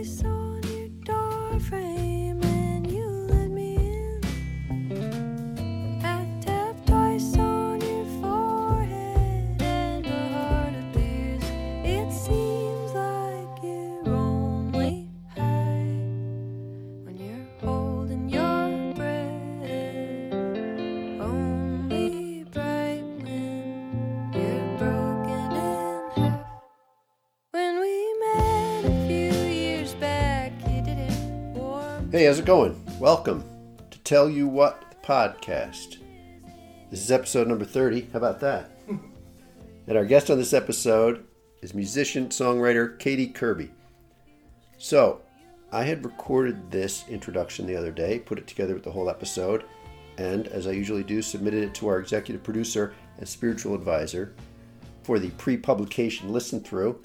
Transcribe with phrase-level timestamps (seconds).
[0.00, 1.99] on your door frame
[32.30, 32.80] how's it going?
[33.00, 33.42] Welcome
[33.90, 35.96] to Tell You What podcast.
[36.88, 38.02] This is episode number 30.
[38.12, 38.70] How about that?
[38.88, 41.26] and our guest on this episode
[41.60, 43.72] is musician songwriter Katy Kirby.
[44.78, 45.22] So,
[45.72, 49.64] I had recorded this introduction the other day, put it together with the whole episode,
[50.16, 54.34] and as I usually do, submitted it to our executive producer and spiritual advisor
[55.02, 57.02] for the pre publication listen through.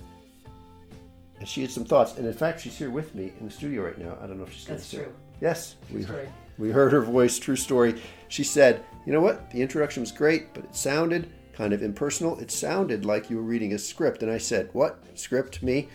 [1.39, 3.83] And she had some thoughts, and in fact, she's here with me in the studio
[3.83, 4.17] right now.
[4.21, 4.97] I don't know if she's going to say.
[4.97, 5.13] true.
[5.41, 6.19] Yes, we story.
[6.19, 7.37] heard, we heard her voice.
[7.37, 8.01] True story.
[8.29, 9.51] She said, "You know what?
[9.51, 12.39] The introduction was great, but it sounded kind of impersonal.
[12.39, 15.61] It sounded like you were reading a script." And I said, "What script?
[15.61, 15.89] Me?"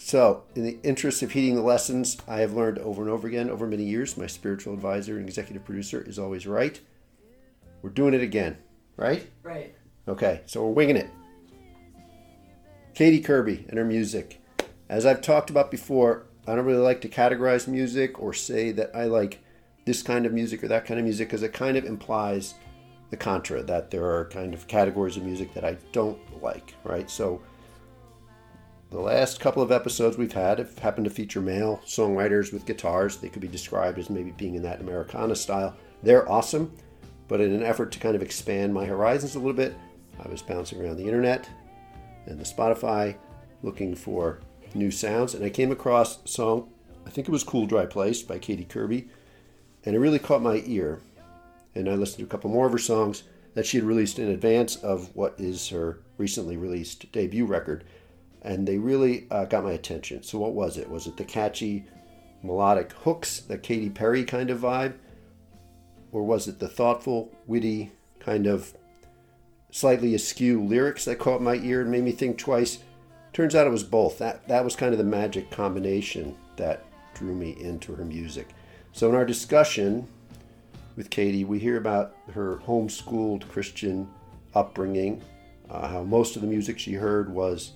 [0.00, 3.48] So, in the interest of heeding the lessons I have learned over and over again
[3.48, 6.78] over many years, my spiritual advisor and executive producer is always right.
[7.80, 8.58] We're doing it again,
[8.96, 9.26] right?
[9.42, 9.74] Right.
[10.08, 11.08] Okay, so we're winging it.
[12.94, 14.40] Katy Kirby and her music.
[14.88, 18.94] As I've talked about before, I don't really like to categorize music or say that
[18.94, 19.42] I like
[19.84, 22.54] this kind of music or that kind of music because it kind of implies
[23.10, 27.10] the contra that there are kind of categories of music that I don't like, right?
[27.10, 27.42] So
[28.90, 33.16] the last couple of episodes we've had have happened to feature male songwriters with guitars.
[33.16, 35.76] They could be described as maybe being in that Americana style.
[36.04, 36.72] They're awesome,
[37.26, 39.74] but in an effort to kind of expand my horizons a little bit,
[40.24, 41.48] I was bouncing around the internet
[42.26, 43.16] and the Spotify
[43.62, 44.40] looking for
[44.74, 46.70] new sounds, and I came across a song,
[47.06, 49.08] I think it was Cool Dry Place by Katy Kirby,
[49.84, 51.00] and it really caught my ear.
[51.74, 54.28] And I listened to a couple more of her songs that she had released in
[54.28, 57.84] advance of what is her recently released debut record,
[58.42, 60.22] and they really uh, got my attention.
[60.22, 60.88] So, what was it?
[60.88, 61.86] Was it the catchy
[62.42, 64.94] melodic hooks, the Katy Perry kind of vibe?
[66.12, 68.74] Or was it the thoughtful, witty, kind of
[69.74, 72.78] slightly askew lyrics that caught my ear and made me think twice?
[73.32, 74.18] Turns out it was both.
[74.18, 78.50] That, that was kind of the magic combination that drew me into her music.
[78.92, 80.06] So, in our discussion
[80.94, 84.08] with Katy, we hear about her homeschooled Christian
[84.54, 85.20] upbringing,
[85.68, 87.72] uh, how most of the music she heard was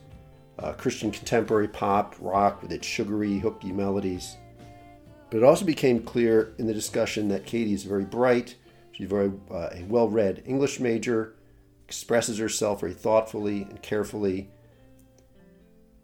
[0.60, 4.36] uh, Christian contemporary pop, rock with its sugary, hooky melodies.
[5.30, 8.54] But it also became clear in the discussion that Katy is very bright.
[8.92, 11.34] She's very uh, a well-read English major,
[11.88, 14.50] expresses herself very thoughtfully and carefully.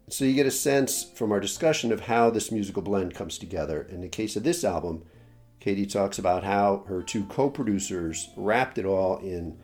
[0.09, 3.87] So you get a sense from our discussion of how this musical blend comes together.
[3.89, 5.03] In the case of this album,
[5.59, 9.57] Katy talks about how her two co-producers wrapped it all in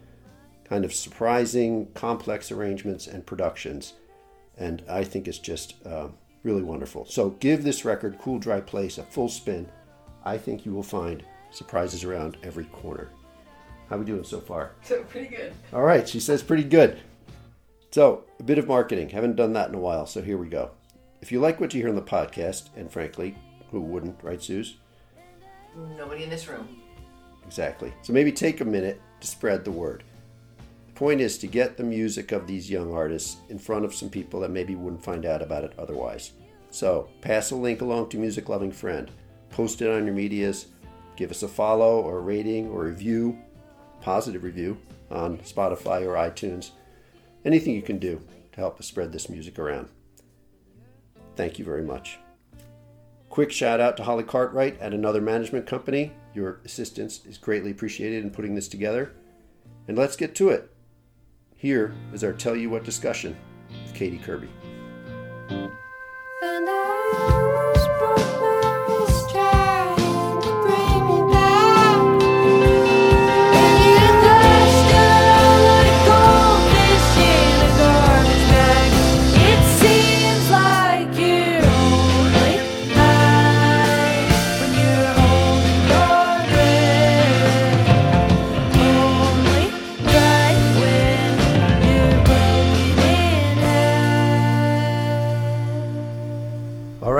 [0.63, 3.93] kind of surprising, complex arrangements and productions
[4.57, 6.09] and I think it's just uh,
[6.43, 7.05] really wonderful.
[7.05, 9.67] So give this record, Cool Dry Place, a full spin.
[10.23, 13.09] I think you will find surprises around every corner.
[13.91, 14.71] How we doing so far?
[14.83, 15.53] So pretty good.
[15.73, 16.97] All right, she says pretty good.
[17.91, 19.09] So a bit of marketing.
[19.09, 20.71] Haven't done that in a while, so here we go.
[21.21, 23.35] If you like what you hear on the podcast, and frankly,
[23.69, 24.77] who wouldn't, right, Suze?
[25.97, 26.81] Nobody in this room.
[27.45, 27.91] Exactly.
[28.01, 30.05] So maybe take a minute to spread the word.
[30.87, 34.09] The point is to get the music of these young artists in front of some
[34.09, 36.31] people that maybe wouldn't find out about it otherwise.
[36.69, 39.11] So pass a link along to music loving friend.
[39.49, 40.67] Post it on your medias.
[41.17, 43.37] Give us a follow or a rating or a review,
[44.01, 44.77] positive review
[45.09, 46.71] on Spotify or iTunes.
[47.45, 49.89] Anything you can do to help us spread this music around.
[51.35, 52.19] Thank you very much.
[53.29, 56.11] Quick shout out to Holly Cartwright at another management company.
[56.33, 59.13] Your assistance is greatly appreciated in putting this together.
[59.87, 60.69] And let's get to it.
[61.55, 63.37] Here is our Tell You What discussion
[63.69, 64.49] with Katy Kirby.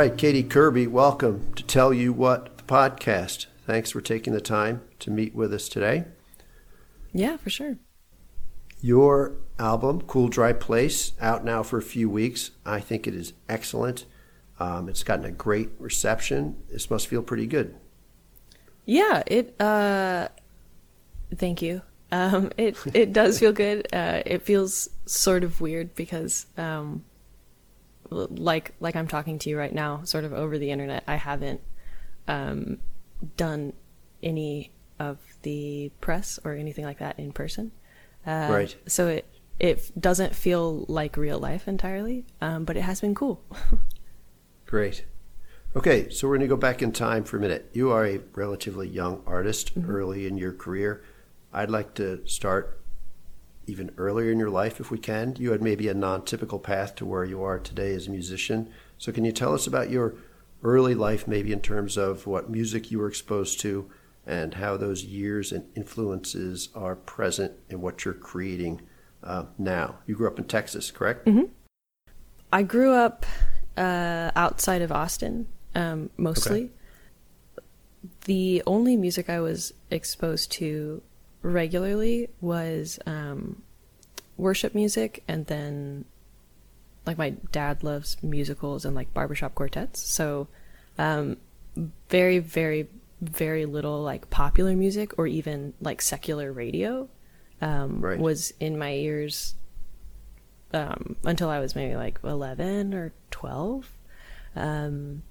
[0.02, 3.46] Right, Katy Kirby, welcome to Tell You What the podcast.
[3.68, 6.06] Thanks for taking the time to meet with us today.
[7.14, 7.78] Yeah, for sure.
[8.82, 12.50] Your album, Cool Dry Place, out now for a few weeks.
[12.66, 14.06] I think it is excellent.
[14.60, 16.58] Um, it's gotten a great reception.
[16.72, 17.76] This must feel pretty good.
[18.86, 19.54] Yeah, it.
[19.62, 20.30] uh
[21.36, 21.84] Thank you.
[22.12, 23.88] Um, it it does feel good.
[23.94, 27.06] Uh, it feels sort of weird because, um,
[28.12, 31.04] like like I'm talking to you right now, sort of over the internet.
[31.08, 31.62] I haven't
[32.28, 32.80] um,
[33.38, 33.74] done
[34.22, 37.72] any of the press or anything like that in person.
[38.26, 38.76] Uh, Right.
[38.88, 39.26] So it
[39.60, 43.44] it doesn't feel like real life entirely, um, but it has been cool.
[44.66, 45.06] Great.
[45.76, 47.70] Okay, so we're going to go back in time for a minute.
[47.72, 51.02] You are a relatively young artist early in your career.
[51.54, 52.81] I'd like to start
[53.72, 55.36] even earlier in your life if we can.
[55.40, 58.70] You had maybe a non typical path to where you are today as a musician.
[58.98, 60.16] So, can you tell us about your
[60.64, 63.90] early life, maybe in terms of what music you were exposed to
[64.28, 68.82] and how those years and influences are present in what you're creating
[69.24, 69.96] uh, now?
[70.06, 71.26] You grew up in Texas, correct?
[71.26, 71.46] Mm-hmm.
[72.54, 73.26] I grew up
[73.78, 76.72] uh, outside of Austin, um, mostly.
[78.26, 81.02] The only music I was exposed to
[81.42, 83.62] regularly was um,
[84.38, 86.06] worship music, and then
[87.06, 90.00] like my dad loves musicals and like barbershop quartets.
[90.00, 90.48] So,
[90.98, 91.38] um,
[92.10, 92.88] very, very,
[93.22, 97.08] very little like popular music or even like secular radio
[97.62, 98.20] um, Right.
[98.20, 99.56] was in my ears
[100.74, 103.92] um, until I was maybe like 11 or 12.
[104.56, 105.24] Um,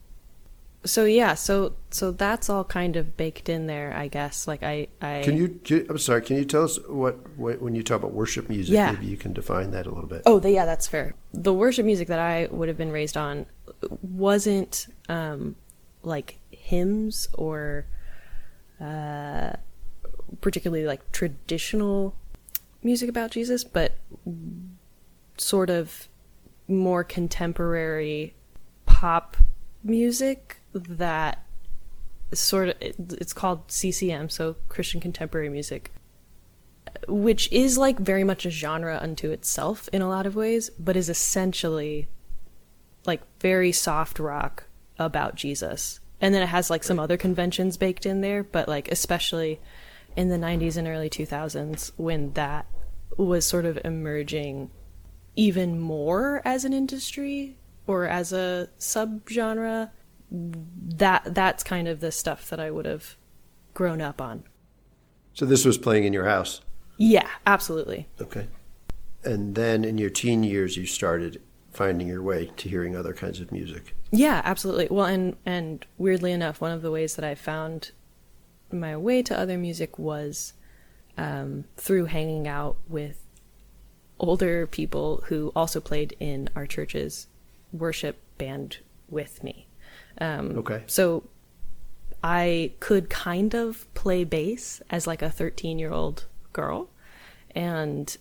[0.84, 4.48] so yeah, so so that's all kind of baked in there, I guess.
[4.48, 5.86] Like I, I Can you?
[5.90, 6.22] I'm sorry.
[6.22, 8.74] Can you tell us what, what when you talk about worship music?
[8.74, 8.92] Yeah.
[8.92, 10.22] Maybe you can define that a little bit.
[10.24, 11.14] Oh, the, yeah, that's fair.
[11.34, 13.46] The worship music that I would have been raised on
[14.00, 15.56] wasn't um,
[16.02, 17.86] like hymns or
[18.80, 19.52] uh,
[20.40, 22.14] particularly like traditional
[22.82, 23.98] music about Jesus, but
[25.36, 26.08] sort of
[26.68, 28.34] more contemporary
[28.86, 29.36] pop
[29.82, 31.44] music that
[32.32, 35.92] sort of it's called CCM, so Christian contemporary music
[37.08, 40.96] which is like very much a genre unto itself in a lot of ways, but
[40.96, 42.08] is essentially
[43.06, 44.64] like very soft rock
[44.98, 46.00] about Jesus.
[46.20, 49.60] And then it has like some other conventions baked in there, but like especially
[50.16, 52.66] in the 90s and early 2000s when that
[53.16, 54.70] was sort of emerging
[55.36, 57.56] even more as an industry
[57.86, 59.90] or as a subgenre,
[60.30, 63.16] that that's kind of the stuff that I would have
[63.74, 64.44] grown up on.
[65.34, 66.60] So this was playing in your house.
[66.96, 68.08] Yeah, absolutely.
[68.20, 68.46] Okay.
[69.24, 71.40] And then in your teen years, you started
[71.72, 73.94] finding your way to hearing other kinds of music.
[74.10, 74.88] Yeah, absolutely.
[74.90, 77.92] Well, and and weirdly enough, one of the ways that I found
[78.72, 80.52] my way to other music was
[81.16, 83.24] um, through hanging out with
[84.18, 87.26] older people who also played in our church's
[87.72, 88.78] worship band
[89.08, 89.66] with me.
[90.20, 90.82] Um, Okay.
[90.86, 91.24] So
[92.22, 96.90] I could kind of play bass as like a 13 year old girl.
[97.54, 98.16] And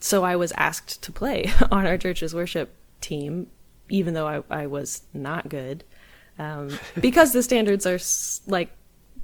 [0.00, 3.48] so I was asked to play on our church's worship team,
[3.88, 5.84] even though I, I was not good,
[6.38, 7.98] um, because the standards are
[8.50, 8.70] like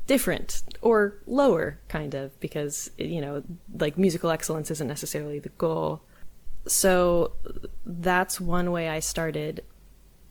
[0.06, 3.42] different or lower, kind of, because, you know,
[3.78, 6.02] like musical excellence isn't necessarily the goal.
[6.66, 7.32] So
[7.86, 9.64] that's one way I started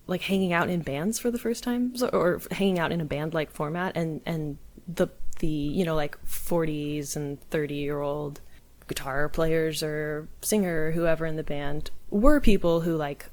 [0.08, 3.06] like hanging out in bands for the first time so, or hanging out in a
[3.06, 4.58] band like format and and
[4.88, 5.08] the
[5.40, 8.42] the you know like 40s and 30 year old
[8.88, 13.28] guitar players or singer or whoever in the band were people who like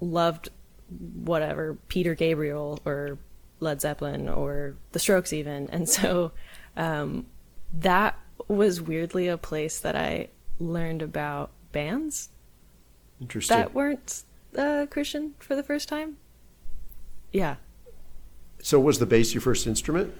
[0.00, 0.50] loved
[1.14, 3.18] whatever Peter Gabriel or
[3.60, 6.32] Led Zeppelin or the Strokes even and so
[6.76, 7.26] um
[7.72, 10.28] that was weirdly a place that I
[10.58, 12.28] learned about bands
[13.20, 13.56] Interesting.
[13.56, 14.24] that weren't
[14.56, 16.16] uh, Christian for the first time.
[17.32, 17.56] Yeah.
[18.60, 20.12] so was the bass your first instrument?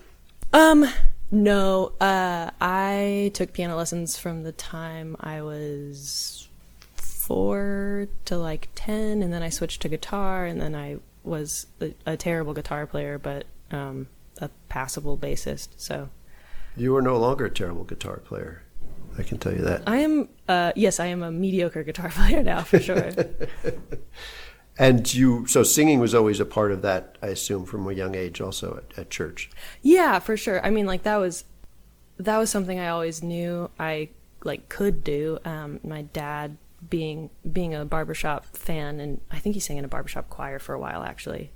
[0.53, 0.87] Um.
[1.31, 1.93] No.
[2.01, 2.51] Uh.
[2.61, 6.49] I took piano lessons from the time I was
[6.97, 11.95] four to like ten, and then I switched to guitar, and then I was a,
[12.07, 14.09] a terrible guitar player, but um,
[14.41, 15.69] a passable bassist.
[15.77, 16.09] So
[16.77, 18.63] You are no longer a terrible guitar player.
[19.19, 19.83] I can tell you that.
[19.87, 20.29] I am.
[20.49, 20.73] Uh.
[20.77, 23.13] Yes, I am a mediocre guitar player now for sure.
[24.79, 28.15] And you, so singing was always a part of that, I assume, from a young
[28.15, 29.51] age, also at, at church.
[29.83, 30.65] Yeah, for sure.
[30.65, 31.45] I mean, like that was
[32.17, 34.09] that was something I always knew I
[34.45, 35.39] like could do.
[35.45, 36.57] Um, my dad
[36.89, 40.75] being being a barbershop fan, and I think he sang in a barbershop choir for
[40.75, 41.51] a while actually.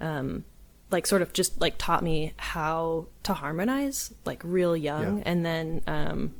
[0.00, 0.44] Um,
[0.90, 5.24] like sort of just like taught me how to harmonize like real young, Yeah.
[5.26, 6.34] and then um,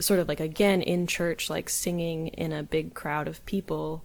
[0.00, 4.04] sort of like again in church, like singing in a big crowd of people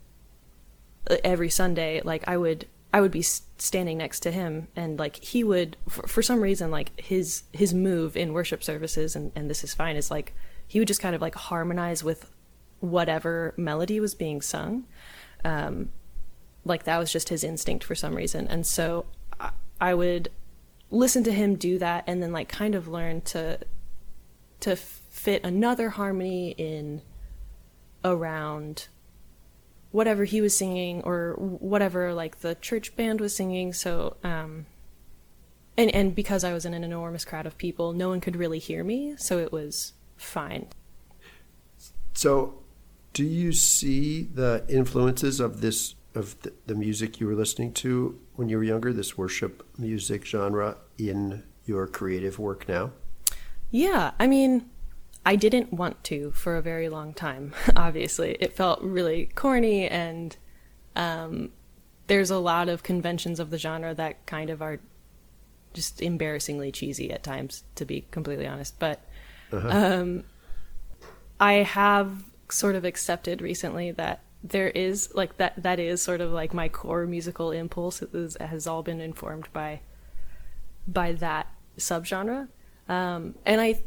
[1.10, 5.22] uh, every Sunday, like I would I would be standing next to him and like
[5.22, 9.50] he would for, for some reason like his his move in worship services and and
[9.50, 10.34] this is fine is like
[10.66, 12.32] he would just kind of like harmonize with
[12.80, 14.86] whatever melody was being sung.
[15.44, 15.90] Um
[16.64, 18.48] like that was just his instinct for some reason.
[18.48, 19.06] And so
[19.40, 20.30] I, I would
[20.90, 23.60] listen to him do that and then like kind of learn to
[24.62, 24.78] to
[25.16, 27.02] fit another harmony in
[28.04, 28.90] around
[29.92, 34.66] whatever he was singing or whatever like the church band was singing so um
[35.78, 38.60] and and because I was in an enormous crowd of people no one could really
[38.60, 40.68] hear me so it was fine
[42.14, 42.60] So,
[43.14, 48.20] do you see the influences of this of the, the music you were listening to
[48.36, 52.92] when you were younger, this worship music genre, in your creative work now?
[53.72, 54.70] Yeah, I mean,
[55.26, 58.38] I didn't want to for a very long time, obviously.
[58.40, 60.36] It felt really corny, and
[60.96, 61.52] um,
[62.08, 64.80] there's a lot of conventions of the genre that kind of are
[65.74, 68.80] just embarrassingly cheesy at times, to be completely honest.
[68.80, 69.04] But
[69.52, 70.24] um,
[71.40, 76.32] I have sort of accepted recently that there is like that that is sort of
[76.32, 79.80] like my core musical impulse is, has all been informed by
[80.88, 81.48] by that
[81.80, 82.48] subgenre
[82.88, 83.82] um and I-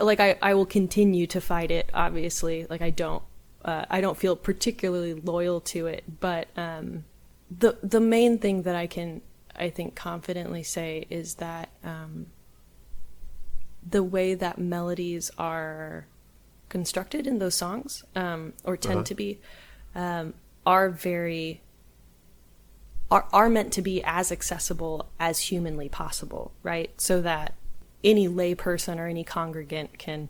[0.00, 3.22] like i i will continue to fight it obviously like i don't
[3.64, 7.04] uh, i don't feel particularly loyal to it but um
[7.50, 9.20] the the main thing that i can
[9.56, 12.26] i think confidently say is that um
[13.88, 16.06] the way that melodies are
[16.68, 19.04] constructed in those songs um or tend Uh-huh.
[19.04, 19.38] to be
[19.94, 20.34] um
[20.64, 21.60] are very
[23.10, 26.90] are, are meant to be as accessible as humanly possible, right?
[26.98, 27.52] So that
[28.04, 30.28] any layperson or any congregant can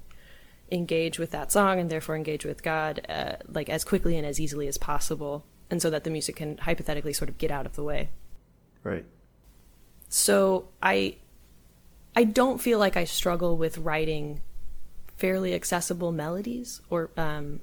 [0.70, 4.40] engage with that song and therefore engage with God uh, like as quickly and as
[4.40, 7.76] easily as possible, and so that the music can hypothetically sort of get out of
[7.76, 8.08] the way.
[8.82, 9.04] Right.
[10.08, 11.16] So I
[12.14, 14.42] I don't feel like I struggle with writing
[15.16, 17.60] fairly accessible melodies or um,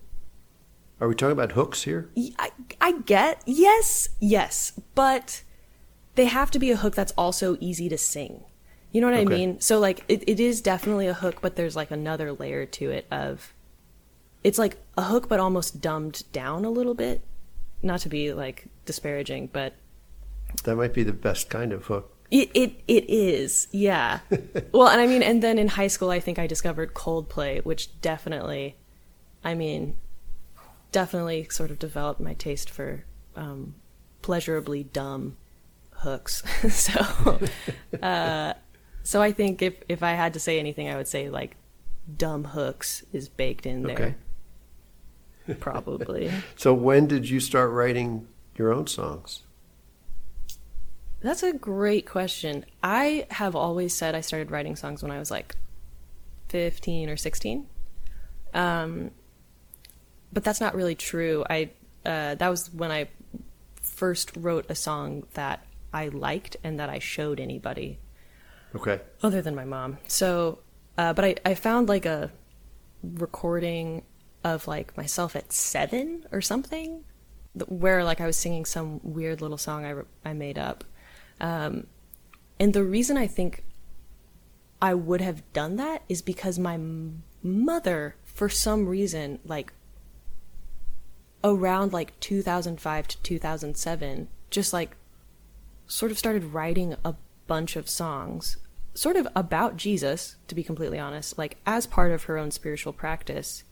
[1.02, 2.10] Are we talking about hooks here?
[2.18, 5.44] I, I get yes yes but
[6.16, 8.44] they have to be a hook that's also easy to sing
[8.92, 9.60] you know what i mean?
[9.60, 13.06] So like it, it is definitely a hook but there's like another layer to it
[13.12, 13.54] of
[14.44, 17.22] it's like a hook but almost dumbed down a little bit.
[17.82, 19.74] Not to be like disparaging but
[20.64, 22.16] That might be the best kind of hook.
[22.32, 24.20] it it, it is yeah.
[24.72, 28.02] Well and i mean and then in high school i think i discovered coldplay which
[28.02, 28.76] definitely
[29.44, 29.96] i mean
[30.92, 33.06] definitely sort of developed my taste for
[33.36, 33.76] um,
[34.22, 35.38] pleasurably dumb
[35.92, 36.44] hooks.
[36.70, 37.40] So
[38.02, 38.54] uh,
[39.10, 41.56] so i think if if i had to say anything i would say like
[42.18, 44.16] dumb hooks is baked in there
[45.56, 49.44] probably So, when did you start writing your own songs?
[51.22, 52.66] That's a great question.
[52.82, 55.56] I have always said I started writing songs when I was like
[56.50, 57.68] 15 or 16.
[58.54, 59.12] Um,
[60.32, 61.44] but that's not really true.
[61.50, 61.72] I
[62.06, 63.10] uh, that was when I
[63.82, 68.00] first wrote a song that I liked and that I showed anybody
[68.76, 69.02] Okay.
[69.24, 69.98] other than my mom.
[70.08, 70.60] So,
[70.98, 72.32] uh, but I, I found like a
[73.04, 74.04] recording
[74.44, 77.04] of like myself at seven or something,
[77.68, 80.84] where like I was singing some weird little song I, I made up.
[81.42, 81.88] Um,
[82.60, 83.64] and the reason I think
[84.82, 89.74] I would have done that is because my m- mother, for some reason, like
[91.44, 94.96] around like 2005 to 2007, just like
[95.88, 97.16] sort of started writing a
[97.50, 98.58] bunch of songs,
[98.94, 102.94] sort of about Jesus, to be completely honest, like as part of her own spiritual
[102.94, 103.64] practice,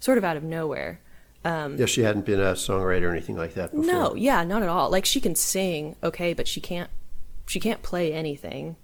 [0.00, 1.00] sort of out of nowhere.
[1.44, 3.84] Um, Yeah, she hadn't been a songwriter or anything like that before.
[3.86, 4.90] No, yeah, not at all.
[4.90, 6.90] Like she can sing, okay, but she can't
[7.46, 8.76] she can't play anything.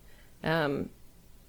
[0.44, 0.90] Um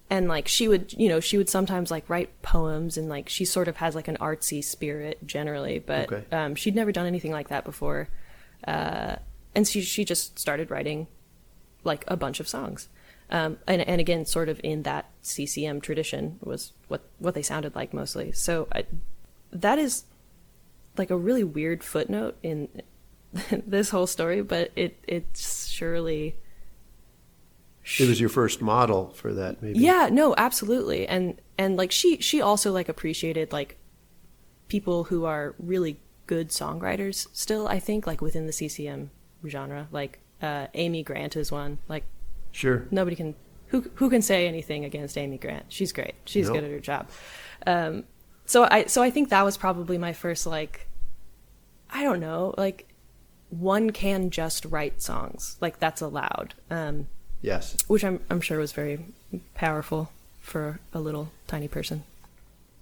[0.10, 3.46] and like she would, you know, she would sometimes like write poems and like she
[3.46, 6.24] sort of has like an artsy spirit generally, but Okay.
[6.36, 8.10] um she'd never done anything like that before.
[8.68, 9.16] Uh
[9.56, 11.08] and she she just started writing
[11.86, 12.90] like a bunch of songs.
[13.30, 17.76] Um and and again sort of in that CCM tradition was what what they sounded
[17.76, 18.32] like mostly.
[18.34, 18.86] So I,
[19.52, 20.06] that is
[20.98, 22.70] like a really weird footnote in
[23.66, 26.36] this whole story, but it it's surely
[27.98, 29.80] It was your first model for that, maybe.
[29.80, 31.08] yeah, no, absolutely.
[31.08, 33.78] And and like she she also like appreciated like
[34.68, 39.12] people who are really good songwriters still, I think, like within the CCM
[39.48, 39.88] genre.
[39.92, 41.78] Like uh Amy Grant is one.
[41.88, 42.04] Like
[42.52, 42.86] Sure.
[42.92, 43.36] nobody can
[43.68, 45.66] who who can say anything against Amy Grant?
[45.70, 46.16] She's great.
[46.26, 46.54] She's No.
[46.56, 47.10] good at her job.
[47.68, 48.04] Um,
[48.46, 50.88] so I so I think that was probably my first like
[51.90, 52.88] I don't know like
[53.50, 57.08] one can just write songs like that's allowed um,
[57.42, 57.78] Yes.
[57.88, 59.06] which I'm, I'm sure was very
[59.54, 60.12] powerful
[60.42, 62.04] for a little tiny person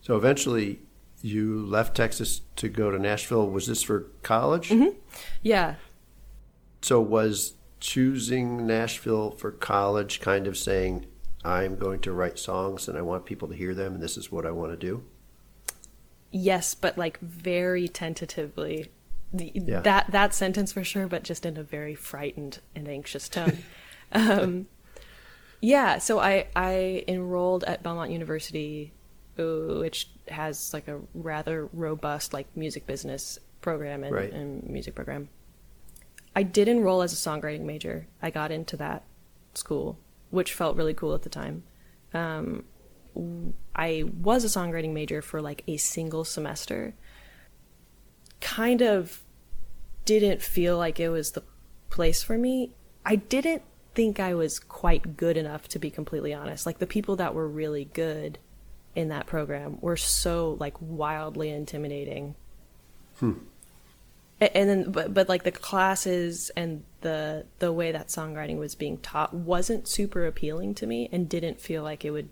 [0.01, 0.79] So eventually,
[1.21, 3.49] you left Texas to go to Nashville.
[3.49, 4.73] Was this for college?
[5.41, 5.75] yeah
[6.83, 11.05] So was choosing Nashville for college kind of saying,
[11.43, 14.31] I'm going to write songs and I want people to hear them and this is
[14.31, 15.03] what I want to do?
[16.35, 18.89] yes but like very tentatively
[19.31, 19.81] the, Yeah.
[19.81, 23.59] that that sentence for sure but just in a very frightened and anxious tone
[24.13, 24.65] um,
[25.61, 28.93] yeah so i i enrolled at belmont university
[29.37, 34.33] which has like a rather robust like music business program and, Right.
[34.33, 35.29] and music program
[36.35, 39.03] i did enroll as a songwriting major i got into that
[39.53, 39.97] school
[40.29, 41.63] which felt really cool at the time
[42.13, 42.63] um,
[43.75, 46.93] I was a songwriting major for like a single semester.
[48.39, 49.23] Kind of
[50.05, 51.43] didn't feel like it was the
[51.89, 52.71] place for me.
[53.05, 53.63] I didn't
[53.95, 56.65] think I was quite good enough to be completely honest.
[56.65, 58.39] Like the people that were really good
[58.95, 62.35] in that program were so like wildly intimidating.
[63.21, 63.52] A-
[64.53, 68.97] And then but but like the classes and the the way that songwriting was being
[68.97, 72.29] taught wasn't super appealing to me and didn't feel like it would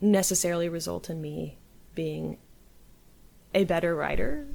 [0.00, 1.58] necessarily result in me
[1.94, 2.38] being
[3.54, 4.46] a better writer.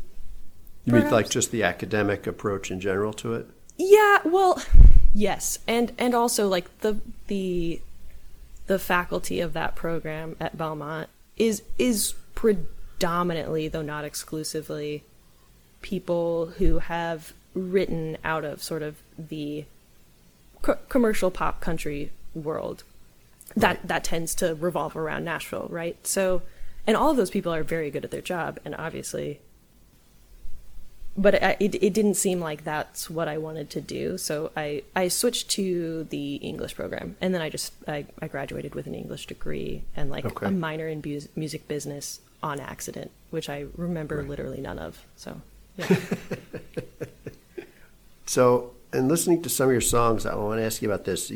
[0.86, 3.48] You mean like just the academic approach in general to it?
[3.78, 4.62] Yeah, well,
[5.14, 7.82] yes, and and also like the the
[8.68, 15.04] the faculty of that program at Belmont is is predominantly, though not exclusively,
[15.86, 19.66] people who have written out of sort of the
[20.64, 22.84] co- commercial pop country world
[23.56, 23.88] that Right.
[23.88, 25.96] that tends to revolve around Nashville, right?
[26.06, 26.42] So,
[26.88, 29.40] and all of those people are very good at their job, and obviously,
[31.16, 34.18] but it, it, it didn't seem like that's what I wanted to do.
[34.18, 38.74] So I, I switched to the English program, and then I just I, I graduated
[38.76, 40.48] with an English degree and like Okay.
[40.48, 44.28] a minor in bus- music business on accident, which I remember Right.
[44.28, 45.06] literally none of.
[45.16, 45.40] So
[45.78, 46.00] yeah.
[48.26, 51.32] So, in listening to some of your songs, I want to ask you about this.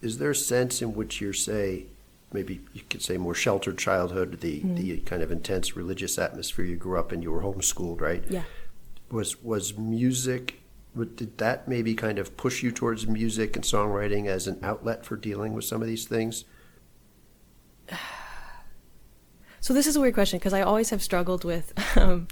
[0.00, 1.86] Is there a sense in which you're, say,
[2.32, 6.76] maybe you could say more sheltered childhood, the, the kind of intense religious atmosphere you
[6.76, 8.24] grew up in, you were homeschooled, right?
[8.28, 8.44] yeah.
[9.10, 10.60] Was was music?
[10.96, 15.16] Did that maybe kind of push you towards music and songwriting as an outlet for
[15.16, 16.44] dealing with some of these things?
[19.62, 21.74] So this is a weird question because I always have struggled with.
[21.96, 22.28] Um,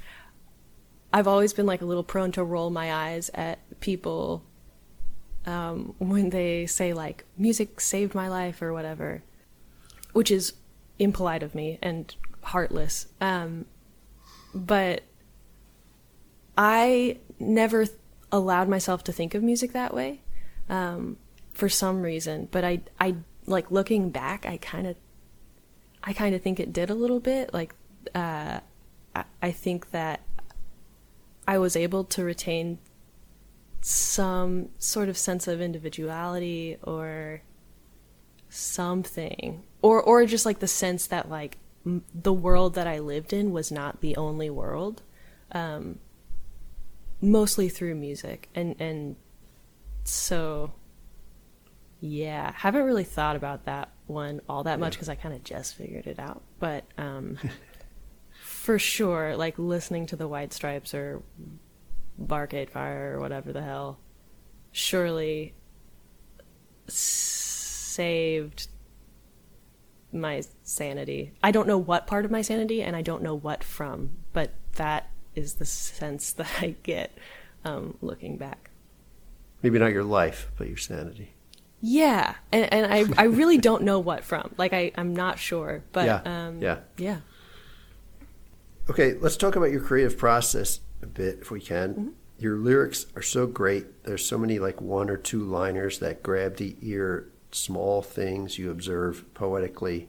[1.12, 4.44] I've always been like a little prone to roll my eyes at people
[5.46, 9.22] um, when they say like music saved my life or whatever,
[10.12, 10.54] which is
[10.98, 13.06] impolite of me and heartless.
[13.20, 13.64] Um,
[14.54, 15.02] but
[16.56, 17.96] I never th-
[18.30, 20.20] allowed myself to think of music that way
[20.68, 21.16] um,
[21.54, 22.48] for some reason.
[22.50, 23.16] But I, I
[23.46, 24.96] like looking back, I kind of
[26.02, 27.52] I kind of think it did a little bit.
[27.52, 27.74] Like,
[28.14, 28.60] uh,
[29.14, 30.20] I, I think that
[31.48, 32.78] I was able to retain
[33.80, 37.40] some sort of sense of individuality or
[38.50, 41.56] something, or or just like the sense that like
[41.86, 45.02] m- the world that I lived in was not the only world.
[45.50, 46.00] Um,
[47.22, 49.16] mostly through music, and and
[50.04, 50.72] so
[52.00, 55.76] yeah, haven't really thought about that one all that much because I kind of just
[55.76, 56.42] figured it out.
[56.58, 57.38] But um,
[58.68, 61.22] for sure, like listening to the White Stripes or
[62.30, 63.98] Arcade Fire or whatever the hell,
[64.72, 65.54] surely
[66.86, 68.68] saved
[70.12, 71.32] my sanity.
[71.42, 74.52] I don't know what part of my sanity, and I don't know what from, but
[74.72, 77.16] that is the sense that I get
[77.64, 78.68] um, looking back.
[79.62, 81.32] Maybe not your life, but your sanity.
[81.80, 84.54] Yeah, and, and I, I really don't know what from.
[84.58, 86.80] Like I, I'm not sure, but Yeah, um, yeah.
[86.98, 87.20] yeah.
[88.90, 91.90] Okay, let's talk about your creative process a bit if we can.
[91.94, 92.08] Mm-hmm.
[92.38, 94.04] Your lyrics are so great.
[94.04, 98.70] There's so many like one or two liners that grab the ear, small things you
[98.70, 100.08] observe poetically.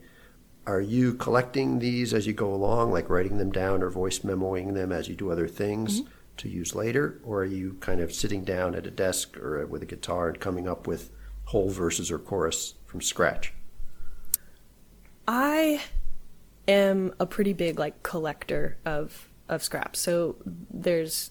[0.66, 4.74] Are you collecting these as you go along, like writing them down or voice memoing
[4.74, 6.10] them as you do other things Mm-hmm.
[6.38, 7.20] to use later?
[7.24, 10.38] Or are you kind of sitting down at a desk or with a guitar and
[10.38, 11.10] coming up with
[11.46, 13.52] whole verses or chorus from scratch?
[15.26, 15.82] I
[16.70, 20.00] am a pretty big like collector of of scraps.
[20.00, 20.36] So
[20.70, 21.30] there's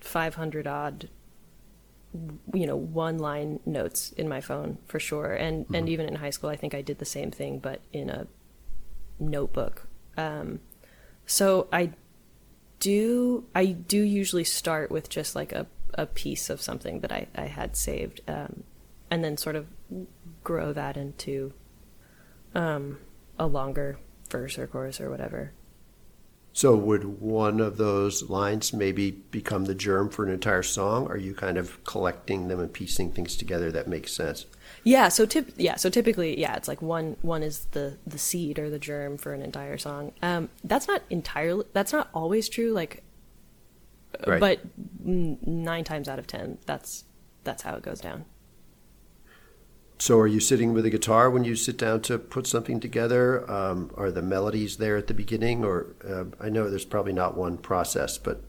[0.00, 1.08] 500 odd
[2.52, 6.30] you know one line notes in my phone for sure and and even in high
[6.30, 8.26] school I think I did the same thing but in a
[9.18, 9.88] notebook.
[10.16, 10.60] Um
[11.24, 11.92] so I
[12.78, 17.26] do I do usually start with just like a a piece of something that I,
[17.34, 18.64] I had saved, um,
[19.10, 19.66] and then sort of
[20.42, 21.52] grow that into
[22.54, 22.98] um,
[23.38, 23.98] a longer
[24.32, 25.52] verse or chorus or whatever.
[26.54, 31.06] So would one of those lines maybe become the germ for an entire song?
[31.06, 34.44] Are you kind of collecting them and piecing things together that makes sense?
[34.84, 38.58] Yeah, so tip yeah, so typically yeah, it's like one one is the the seed
[38.58, 40.12] or the germ for an entire song.
[40.20, 43.02] Um that's not entirely that's not always true like
[44.26, 44.40] Right.
[44.40, 44.60] but
[45.02, 47.04] 9 times out of 10 that's
[47.44, 48.26] that's how it goes down.
[50.02, 53.48] So are you sitting with a guitar when you sit down to put something together?
[53.48, 57.36] Um, are the melodies there at the beginning, or uh, I know there's probably not
[57.36, 58.42] one process, but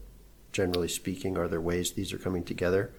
[0.50, 2.92] generally speaking, are there ways these are coming together?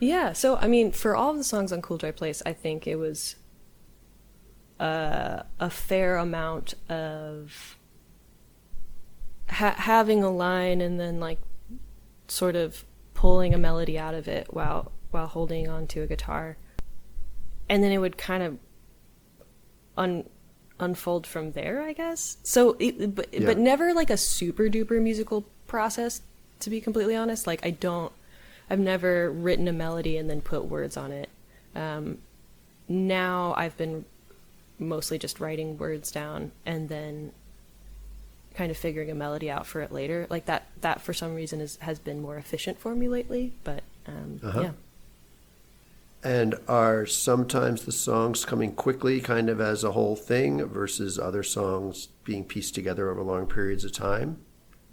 [0.00, 2.86] Yeah, so I mean, for all of the songs on Cool Dry Place, I think
[2.86, 3.36] it was
[4.78, 7.78] uh, a fair amount of
[9.48, 11.40] ha- having a line and then like
[12.26, 16.58] sort of pulling a melody out of it while while holding onto a guitar,
[17.68, 18.58] and then it would kind of
[19.96, 20.24] un
[20.80, 22.36] unfold from there, I guess.
[22.44, 23.46] So, it, but Yeah.
[23.46, 26.22] but never like a super duper musical process.
[26.60, 28.12] To be completely honest, like I don't,
[28.70, 31.28] I've never written a melody and then put words on it.
[31.74, 32.18] Um,
[32.88, 34.04] now I've been
[34.78, 37.32] mostly just writing words down and then
[38.54, 40.26] kind of figuring a melody out for it later.
[40.30, 43.52] Like that, that for some reason is has been more efficient for me lately.
[43.64, 44.60] But um, Uh-huh.
[44.60, 44.70] yeah.
[46.24, 51.42] And are sometimes the songs coming quickly, kind of as a whole thing, versus other
[51.44, 54.38] songs being pieced together over long periods of time?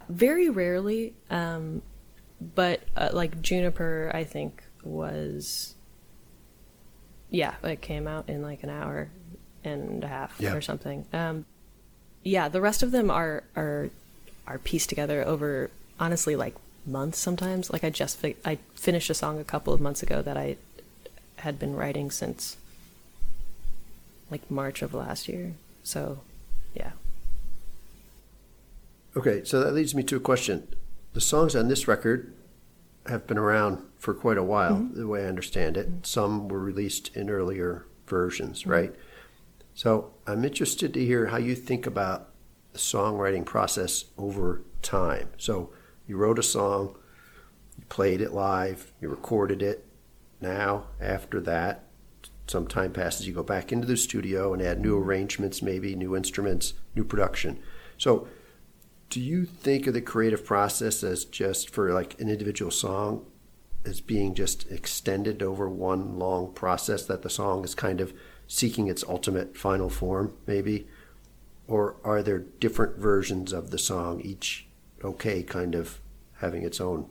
[0.08, 1.82] very rarely um
[2.54, 5.74] but uh, like juniper i think was
[7.32, 9.10] yeah it came out in like an hour
[9.64, 10.54] and a half Yeah.
[10.54, 11.46] or something um
[12.24, 13.90] yeah the rest of them are are
[14.46, 16.54] are pieced together over honestly like
[16.86, 20.22] months sometimes like i just fi- i finished a song a couple of months ago
[20.22, 20.56] that i
[21.46, 22.58] had been writing since
[24.30, 25.54] like march of last year
[25.84, 26.20] so
[26.74, 26.92] yeah
[29.18, 30.68] Okay, so that leads me to a question.
[31.14, 32.34] The songs on this record
[33.08, 35.00] have been around for quite a while, mm-hmm.
[35.00, 35.88] the way I understand it.
[35.88, 36.04] Mm-hmm.
[36.04, 38.72] Some were released in earlier versions, mm-hmm.
[38.72, 38.96] right?
[39.74, 42.30] So I'm interested to hear how you think about
[42.74, 45.30] the songwriting process over time.
[45.38, 45.70] So
[46.08, 46.98] you wrote a song,
[47.78, 49.85] you played it live, you recorded it.
[50.46, 51.86] Now, after that,
[52.46, 55.10] some time passes, you go back into the studio and add new mm-hmm.
[55.10, 57.58] arrangements, maybe new instruments, new production.
[57.98, 58.28] So
[59.10, 63.26] do you think of the creative process as just for like an individual song
[63.86, 68.14] as being just extended over one long process that the song is kind of
[68.46, 70.88] seeking its ultimate final form maybe?
[71.68, 74.68] Or are there different versions of the song each
[75.04, 76.00] okay kind of
[76.34, 77.10] having its own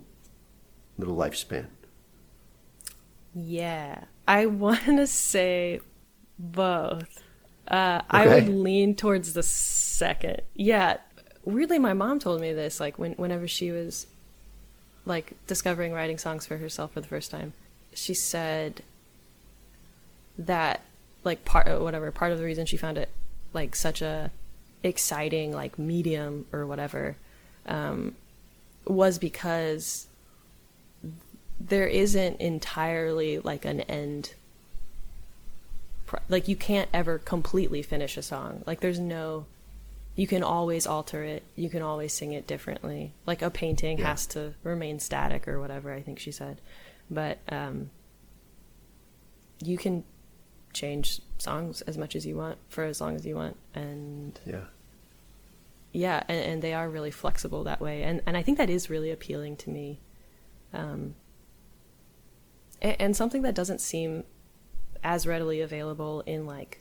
[0.97, 1.66] little lifespan
[3.35, 5.81] Yeah, I want to say
[6.38, 7.23] both.
[7.66, 10.42] Uh, I would lean towards the second.
[10.55, 10.99] Yeah,
[11.44, 12.79] weirdly, my mom told me this.
[12.81, 14.07] Like when, whenever she was
[15.07, 17.55] like discovering writing songs for herself for the first time,
[17.94, 18.83] she said
[20.37, 20.83] that
[21.23, 23.09] like part whatever part of the reason she found it
[23.53, 24.31] like such a
[24.83, 27.16] exciting like medium or whatever
[27.66, 28.14] um,
[28.87, 30.07] was because
[31.66, 34.35] there isn't entirely like an end
[36.29, 38.62] like you can't ever completely finish a song.
[38.66, 39.46] Like there's no
[40.16, 41.42] you can always alter it.
[41.57, 43.12] You can always sing it differently.
[43.27, 44.09] Like a painting Yeah.
[44.09, 46.61] has to remain static or whatever i think she said.
[47.11, 47.90] But um
[49.62, 50.05] you can
[50.72, 54.64] change songs as much as you want for as long as you want and yeah.
[55.92, 58.03] Yeah and, and they are really flexible that way.
[58.03, 59.98] And and i think that is really appealing to me.
[60.72, 61.14] Um
[62.85, 64.23] and, and something that doesn't seem
[65.03, 66.81] as readily available in like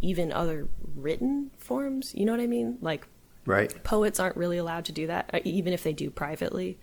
[0.00, 3.06] even other written forms you know what i mean like
[3.44, 6.78] right poets aren't really allowed to do that uh, even if they do privately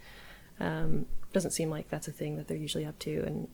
[0.60, 3.48] um doesn't seem like that's a thing that they're usually up to and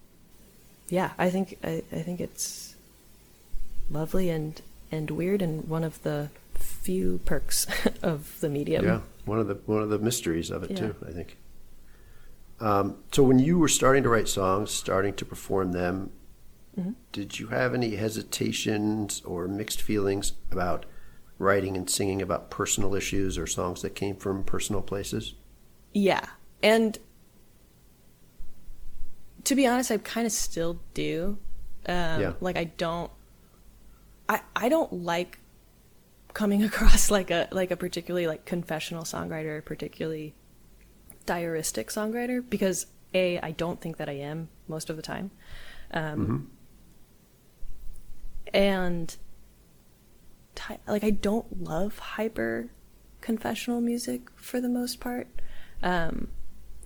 [0.89, 2.75] yeah i think i, I think it's
[3.89, 7.67] lovely and and weird and one of the few perks
[8.03, 10.77] of the medium Yeah, one of the one of the mysteries of it Yeah.
[10.77, 10.95] too.
[11.07, 11.37] I think.
[12.61, 16.11] Um, so when you were starting to write songs, starting to perform them,
[16.77, 16.91] Mm-hmm.
[17.11, 20.85] did you have any hesitations or mixed feelings about
[21.37, 25.33] writing and singing about personal issues or songs that came from personal places?
[25.93, 26.25] Yeah.
[26.63, 26.97] And
[29.43, 31.37] to be honest, I kind of still do.
[31.87, 32.33] Um, Yeah.
[32.39, 33.11] Like I don't,
[34.29, 35.39] I I don't like
[36.33, 40.35] coming across like a like a particularly like confessional songwriter, particularly
[41.25, 45.31] diaristic songwriter, because a I don't think that I am most of the time,
[45.93, 46.49] um,
[48.53, 49.15] and
[50.55, 52.69] ti- like I don't love hyper
[53.21, 55.27] confessional music for the most part,
[55.83, 56.29] um,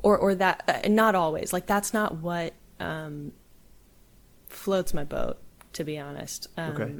[0.01, 1.53] or or that uh, not always.
[1.53, 3.33] Like that's not what um,
[4.49, 5.37] floats my boat,
[5.73, 6.47] to be honest.
[6.57, 6.93] Um, Okay.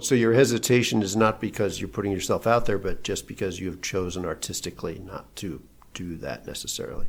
[0.00, 3.70] So your hesitation is not because you're putting yourself out there, but just because you
[3.70, 5.62] have chosen artistically not to
[5.94, 7.06] do that necessarily.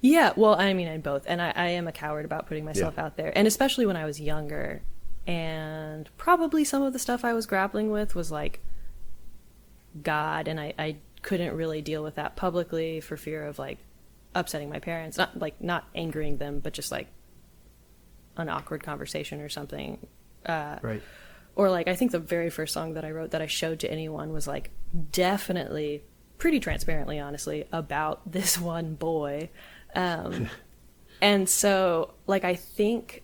[0.00, 2.94] Yeah, well, I mean, I'm both, and I, I am a coward about putting myself
[2.96, 3.04] Yeah.
[3.06, 4.82] out there, and especially when I was younger,
[5.26, 8.60] and probably some of the stuff I was grappling with was like
[10.02, 13.78] God, and I, I couldn't really deal with that publicly for fear of like
[14.34, 17.08] upsetting my parents, not like not angering them, but just like
[18.36, 19.98] an awkward conversation or something.
[20.46, 21.02] Uh, Right.
[21.56, 23.90] or like I think the very first song that I wrote that I showed to
[23.90, 24.70] anyone was like
[25.12, 26.02] definitely
[26.40, 29.50] pretty transparently honestly about this one boy.
[29.94, 30.48] Um
[31.22, 33.22] and so like I think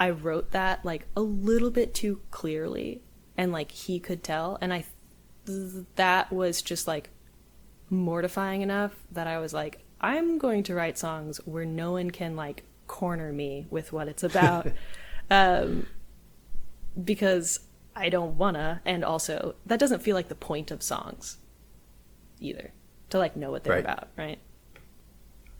[0.00, 3.02] I wrote that like a little bit too clearly
[3.36, 4.58] and like he could tell.
[4.60, 4.84] And I
[5.46, 7.10] th- that was just like
[7.88, 12.34] mortifying enough that I was like I'm going to write songs where no one can
[12.34, 14.72] like corner me with what it's about.
[15.28, 15.88] Um
[17.04, 17.58] because
[17.96, 21.38] I don't wanna, and also that doesn't feel like the point of songs
[22.40, 22.72] either
[23.10, 23.84] to like know what they're Right.
[23.84, 24.38] about, right?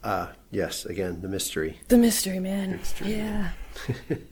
[0.03, 0.85] Ah, yes.
[0.85, 1.79] Again, the mystery.
[1.87, 3.51] The mystery man, yeah.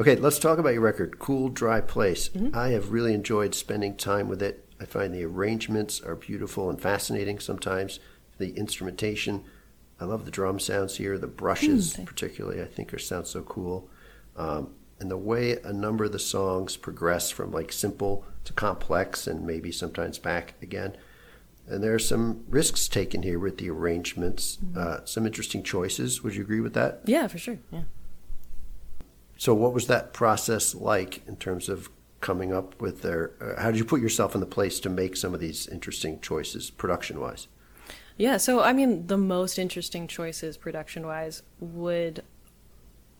[0.00, 2.28] Okay, let's talk about your record, Cool Dry Place.
[2.30, 2.56] Mm-hmm.
[2.56, 4.68] I have really enjoyed spending time with it.
[4.80, 8.00] I find the arrangements are beautiful and fascinating sometimes.
[8.38, 9.44] The instrumentation,
[10.00, 11.18] I love the drum sounds here.
[11.18, 13.88] The brushes, thank- particularly, I think are sound so cool.
[14.36, 19.26] Um, and the way a number of the songs progress from like simple to complex
[19.26, 20.96] and maybe sometimes back again.
[21.68, 26.22] And there are some risks taken here with the arrangements, uh, some interesting choices.
[26.22, 27.02] Would you agree with that?
[27.04, 27.58] Yeah, for sure.
[27.70, 27.82] Yeah.
[29.38, 31.88] So, what was that process like in terms of
[32.20, 33.32] coming up with their?
[33.40, 36.20] Uh, how did you put yourself in the place to make some of these interesting
[36.20, 37.48] choices, production wise?
[38.16, 42.22] Yeah, so I mean, the most interesting choices production wise would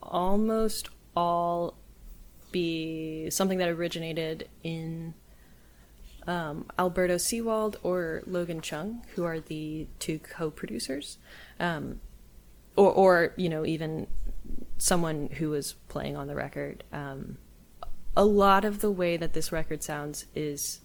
[0.02, 1.74] almost all
[2.50, 5.14] be something that originated in
[6.26, 11.18] um, Alberto Sewald or Logan Chung, who are the two co producers.
[11.58, 12.00] Um,
[12.74, 14.06] or, or, you know, even
[14.78, 16.84] someone who was playing on the record.
[16.92, 17.36] Um,
[18.16, 20.80] a lot of the way that this record sounds is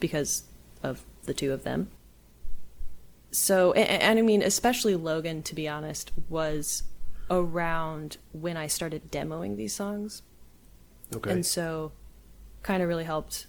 [0.00, 0.44] because
[0.82, 1.90] of the two of them
[3.30, 6.84] so and, and i mean especially logan to be honest was
[7.30, 10.22] around when i started demoing these songs
[11.14, 11.30] Okay.
[11.30, 11.92] and so
[12.62, 13.46] kind of really helped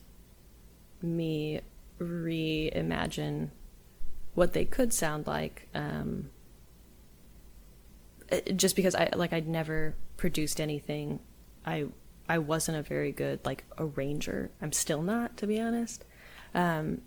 [1.02, 1.62] me
[2.00, 3.50] reimagine
[4.34, 6.30] what they could sound like um
[8.32, 11.20] uh, just because i like i'd never produced anything.
[11.66, 11.86] I
[12.28, 14.52] i wasn't a very good like arranger.
[14.62, 16.04] I'm still not to be honest.
[16.54, 17.02] Um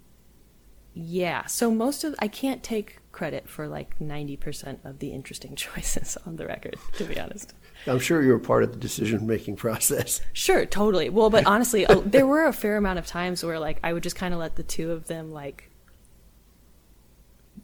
[0.92, 6.18] yeah so most of i can't take credit for like 90% of the interesting choices
[6.26, 7.54] on the record to be honest
[7.86, 10.20] I'm sure you were part of the decision making process.
[10.32, 11.08] Sure, totally.
[11.08, 14.16] Well, but honestly, there were a fair amount of times where like I would just
[14.16, 15.70] kind of let the two of them like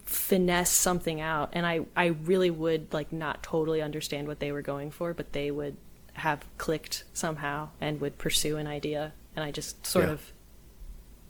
[0.05, 4.63] finesse something out and I I really would like not totally understand what they were
[4.63, 5.77] going for, but they would
[6.15, 10.13] have clicked somehow and would pursue an idea and I just sort Yeah.
[10.13, 10.33] of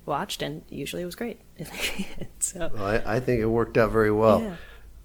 [0.05, 1.41] watched and usually it was great.
[2.39, 4.43] so Well, I, I think it worked out very well.
[4.43, 4.57] Yeah.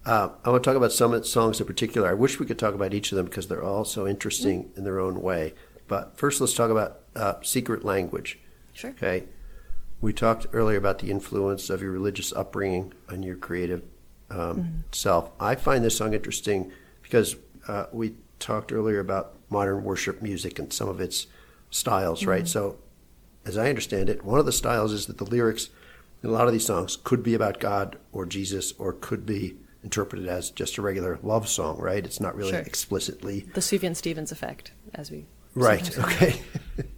[0.06, 2.10] Uh, I want to talk about some songs in particular.
[2.10, 4.84] I wish we could talk about each of them because they're all so interesting in
[4.84, 5.54] their own way.
[5.88, 8.40] But first, let's talk about uh, Secret Language.
[8.74, 8.92] Sure.
[8.92, 9.26] Okay.
[10.00, 13.84] We talked earlier about the influence of your religious upbringing on your creative
[14.32, 15.30] um, self.
[15.40, 16.72] I find this song interesting
[17.04, 17.36] because
[17.68, 21.28] uh, we talked earlier about modern worship music and some of its
[21.70, 22.48] styles, right?
[22.48, 22.78] So,
[23.46, 25.70] as I understand it, one of the styles is that the lyrics
[26.24, 29.58] in a lot of these songs could be about God or Jesus or could be
[29.84, 32.06] interpreted as just a regular love song, right?
[32.06, 32.60] It's not really Sure.
[32.60, 35.98] explicitly the Sufjan Stevens effect as we Right.
[35.98, 36.42] Okay.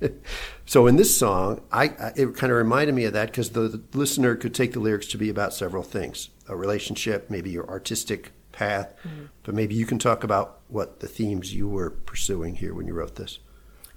[0.66, 3.62] so in this song, I, I it kind of reminded me of that because the,
[3.62, 7.68] the listener could take the lyrics to be about several things: a relationship, maybe your
[7.68, 9.26] artistic path, mm-hmm.
[9.44, 12.94] but maybe you can talk about what the themes you were pursuing here when you
[12.94, 13.40] wrote this.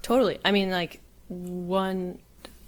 [0.00, 0.38] Totally.
[0.44, 2.18] I mean, like one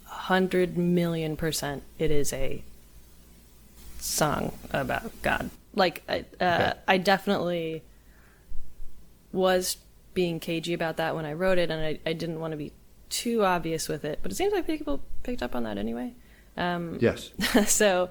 [0.05, 2.63] hundred million percent, it is a
[3.99, 5.49] song about God.
[5.79, 6.73] Like, I, uh, Okay.
[6.89, 7.83] I definitely
[9.33, 9.77] was
[10.15, 12.73] being cagey about that when I wrote it, and I, I didn't want to be
[13.09, 14.19] too obvious with it.
[14.23, 16.15] But it seems like people picked up on that anyway.
[16.57, 17.31] Um, Yes.
[17.67, 18.11] so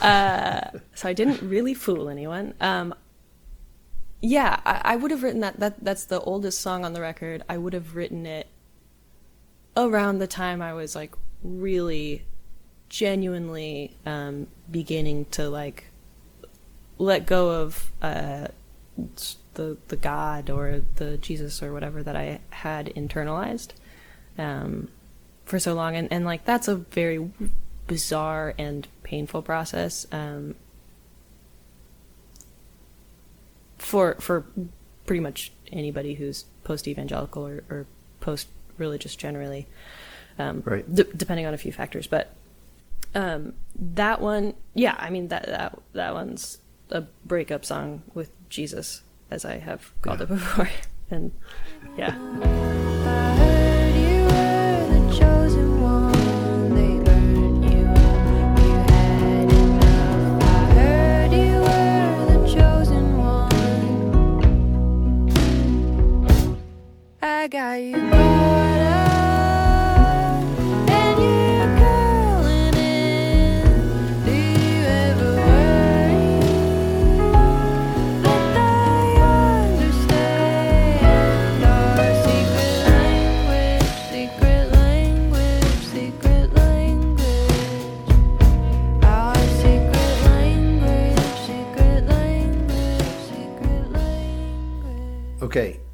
[0.00, 0.60] uh,
[0.94, 2.54] so I didn't really fool anyone.
[2.60, 2.94] Um,
[4.22, 5.58] yeah, I, I would have written that.
[5.58, 7.42] That that's the oldest song on the record.
[7.48, 8.46] I would have written it
[9.76, 12.24] around the time I was like really,
[12.88, 15.89] genuinely um, beginning to like
[17.00, 18.48] let go of uh,
[19.54, 23.70] the the God or the Jesus or whatever that I had internalized
[24.38, 24.88] um,
[25.46, 27.30] for so long, and and like that's a very
[27.86, 30.06] bizarre and painful process.
[30.12, 30.54] Um,
[33.78, 34.44] for for
[35.06, 37.86] pretty much anybody who's post evangelical or, or
[38.20, 39.66] post religious generally,
[40.38, 40.94] um, Right.
[40.94, 42.06] d- depending on a few factors.
[42.06, 42.34] But
[43.14, 46.58] um, that one, yeah, I mean that that that one's
[46.90, 50.24] a breakup song with Jesus, as I have called Yeah.
[50.24, 50.70] it before,
[51.10, 51.32] and
[51.96, 52.16] yeah.
[53.06, 54.30] I heard you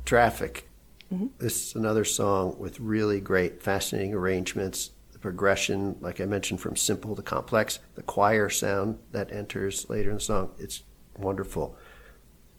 [0.07, 0.69] Traffic.
[1.13, 1.27] Mm-hmm.
[1.39, 4.93] This is another song with really great, fascinating arrangements.
[5.13, 7.81] The progression, like I mentioned, from simple to complex.
[7.95, 10.83] The choir sound that enters later in the song, it's
[11.19, 11.77] wonderful.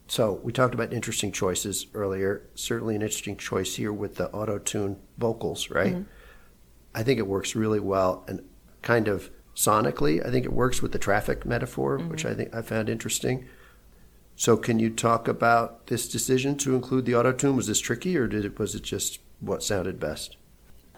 [0.07, 2.47] So we talked about interesting choices earlier.
[2.55, 5.95] Certainly an interesting choice here with the auto-tune vocals, right?
[5.95, 6.09] Mm-hmm.
[6.95, 8.47] I think it works really well and
[8.81, 12.31] kind of sonically, I think it works with the traffic metaphor, which mm-hmm.
[12.31, 13.47] I think I found interesting.
[14.37, 17.55] So can you talk about this decision to include the auto-tune?
[17.55, 20.37] Was this tricky or did it was it just what sounded best?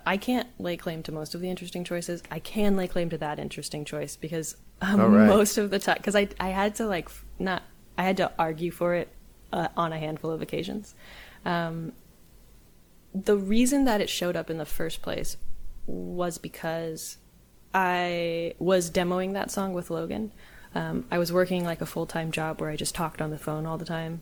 [0.06, 2.22] I can't lay claim to most of the interesting choices.
[2.30, 5.28] I can lay claim to that interesting choice because um, right.
[5.28, 7.64] most of the time, because I I had to like not
[7.98, 9.08] I had to argue for it
[9.54, 10.94] uh, on a handful of occasions.
[11.46, 11.94] Um,
[13.16, 15.38] the reason that it showed up in the first place
[15.88, 17.18] was because
[17.74, 20.34] I was demoing that song with Logan.
[20.76, 23.38] Um, I was working like a full time job where I just talked on the
[23.40, 24.22] phone all the time,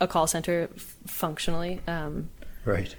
[0.00, 1.80] a, call center f- functionally.
[1.86, 2.30] Um,
[2.64, 2.94] Right.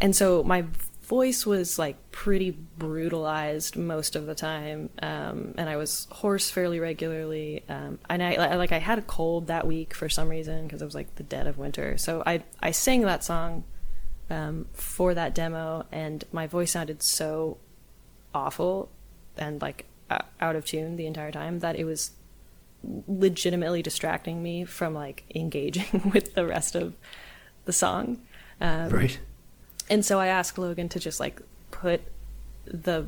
[0.00, 0.64] and so my
[1.02, 6.80] voice was like pretty brutalized most of the time um, and i was hoarse fairly
[6.80, 10.80] regularly um, and I, like i had a cold that week for some reason because
[10.80, 13.64] it was like the dead of winter so i i sang that song
[14.30, 17.58] um, for that demo and my voice sounded so
[18.34, 18.90] awful
[19.36, 19.84] and like
[20.40, 22.12] out of tune the entire time that it was
[23.06, 26.94] legitimately distracting me from like engaging with the rest of
[27.64, 28.18] the song
[28.60, 29.18] um, Right.
[29.88, 32.00] and so I asked Logan to just like put
[32.66, 33.06] the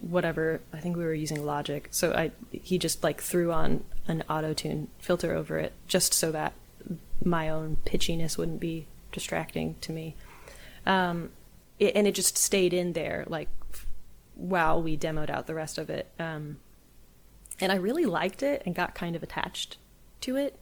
[0.00, 1.88] whatever I think we were using Logic.
[1.90, 6.32] So I he just like threw on an auto tune filter over it just so
[6.32, 6.54] that
[7.22, 10.16] my own pitchiness wouldn't be distracting to me.
[10.86, 11.30] Um,
[11.78, 13.48] it, and it just stayed in there like
[14.34, 16.10] while we demoed out the rest of it.
[16.18, 16.58] Um,
[17.60, 19.76] and I really liked it and got kind of attached
[20.22, 20.58] to it.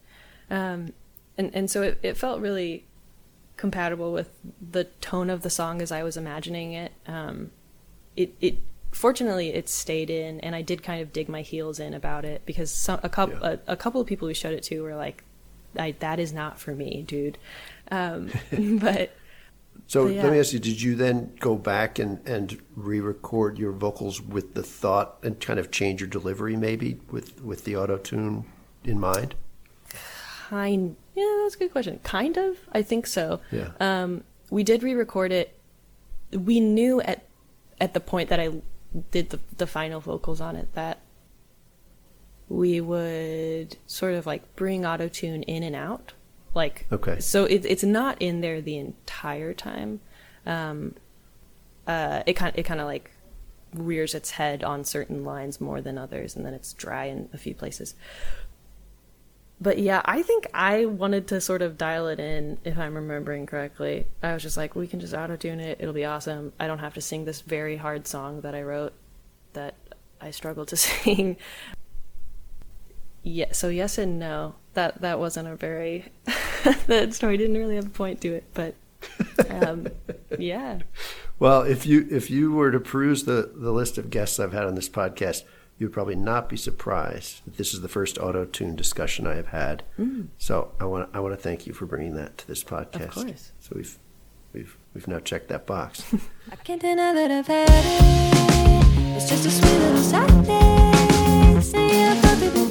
[0.50, 0.92] Um,
[1.38, 2.84] and and so it, it felt really
[3.56, 4.28] compatible with
[4.70, 6.92] the tone of the song as I was imagining it.
[7.06, 7.50] Um,
[8.16, 8.56] it it
[8.90, 12.42] fortunately it stayed in, and I did kind of dig my heels in about it
[12.44, 13.56] because some a couple Yeah.
[13.66, 15.24] a, a couple of people we showed it to were like,
[15.78, 17.38] I, "That is not for me, dude."
[17.90, 19.12] Um, but
[19.86, 20.22] So yeah.
[20.22, 24.54] let me ask you, did you then go back and, and re-record your vocals with
[24.54, 28.46] the thought and kind of change your delivery maybe with, with the auto-tune
[28.84, 29.34] in mind?
[30.52, 33.70] kind yeah that's a good question kind of i think so Yeah.
[33.80, 35.58] um we did re-record it
[36.30, 37.24] we knew at
[37.80, 38.50] at the point that i
[39.10, 40.98] did the, the final vocals on it that
[42.50, 46.12] we would sort of like bring auto tune in and out
[46.54, 47.20] like Okay.
[47.20, 50.00] so it, it's not in there the entire time
[50.46, 50.94] um
[51.86, 53.10] uh it kind it kind of like
[53.74, 57.38] rears its head on certain lines more than others and then it's dry in a
[57.38, 57.94] few places
[59.60, 63.46] but yeah, I think I wanted to sort of dial it in, if I'm remembering
[63.46, 64.08] correctly.
[64.20, 65.78] I was just like, we can just auto tune it.
[65.80, 66.52] It'll be awesome.
[66.58, 68.92] I don't have to sing this very hard song that I wrote
[69.52, 69.76] that
[70.20, 71.36] I struggled to sing.
[73.22, 74.54] Yeah, so yes and no.
[74.74, 76.06] That that wasn't a very
[76.86, 78.74] that story didn't really have a point to it, but
[79.50, 79.88] um,
[80.38, 80.80] yeah.
[81.38, 84.64] Well, if you if you were to peruse the, the list of guests I've had
[84.64, 85.42] on this podcast,
[85.78, 89.34] you would probably not be surprised that this is the first auto tune discussion I
[89.34, 89.82] have had.
[90.38, 93.16] So I want I want to thank you for bringing that to this podcast.
[93.16, 93.52] Of course.
[93.60, 93.98] So we've
[94.52, 96.04] we've we've now checked that box.
[96.50, 99.16] I can't deny that I've had it.
[99.16, 101.60] It's just a sweet little side thing.
[101.60, 102.61] Say I've felt it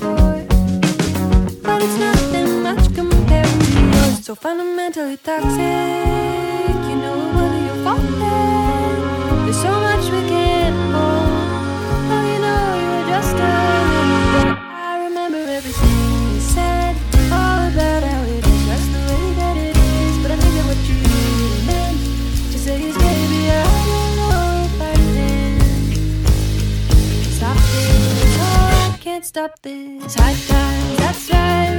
[4.22, 5.58] So fundamentally toxic.
[5.58, 8.02] You know it wasn't your fault.
[9.44, 11.26] There's so much we can't hold.
[12.14, 13.40] Oh, you know you were just a
[14.34, 14.58] little.
[14.62, 16.96] I remember everything you said.
[17.34, 20.14] All about how it is just the way that it is.
[20.22, 21.98] But I think that what you really meant
[22.54, 25.58] to say is, baby, I don't know if I can
[27.34, 28.38] stop this.
[28.40, 30.14] Oh, I can't stop this.
[30.14, 31.71] High times, that's right.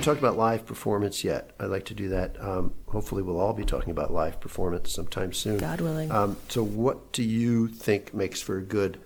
[0.00, 1.50] Haven't talked about live performance yet.
[1.60, 2.40] I'd like to do that.
[2.40, 5.58] Um, hopefully, we'll all be talking about live performance sometime soon.
[5.58, 6.10] God willing.
[6.10, 8.98] Um, so, what do you think makes for a good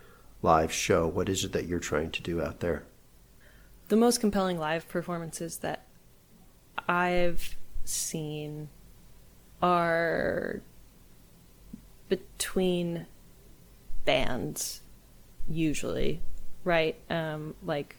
[0.42, 1.06] live show?
[1.06, 2.84] What is it that you're trying to do out there?
[3.88, 5.86] the most compelling live performances that
[6.88, 8.70] I've seen
[9.62, 10.62] are
[12.08, 13.06] between
[14.04, 14.80] bands,
[15.48, 16.22] usually,
[16.64, 16.96] right?
[17.10, 17.96] Um, like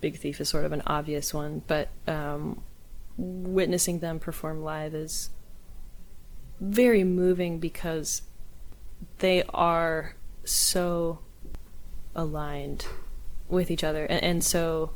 [0.00, 2.62] Big Thief is sort of an obvious one, but um,
[3.16, 5.30] witnessing them perform live is
[6.60, 8.22] very moving because
[9.18, 11.20] they are so
[12.14, 12.86] aligned
[13.48, 14.04] with each other.
[14.04, 14.92] And, and so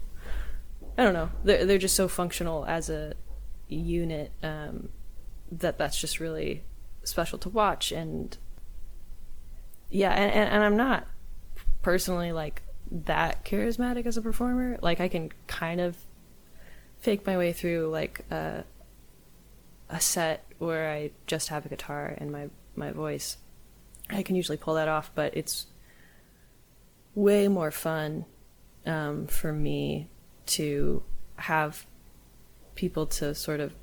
[0.98, 3.14] i don't know they're, they're just so functional as a
[3.66, 4.90] unit um,
[5.50, 6.62] that that's just really
[7.02, 7.92] special to watch.
[7.92, 8.36] And
[9.90, 11.06] yeah and, and, and i'm not
[11.82, 12.62] personally like
[12.92, 15.96] that charismatic as a performer like i can kind of
[17.00, 18.64] fake my way through like a,
[19.88, 23.36] a set where i just have a guitar and my my voice.
[24.10, 25.66] I can usually pull that off but it's
[27.14, 28.24] way more fun
[28.86, 30.08] um, for me
[30.46, 31.02] to
[31.36, 31.86] have
[32.74, 33.74] people to sort of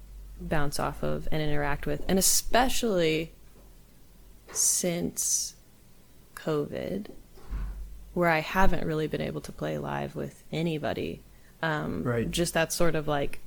[0.42, 3.34] bounce off of and interact with, and especially
[4.52, 5.56] since
[6.36, 7.08] COVID,
[8.20, 11.22] where I haven't really been able to play live with anybody.
[11.62, 12.30] Um, Right.
[12.30, 13.40] Just that sort of like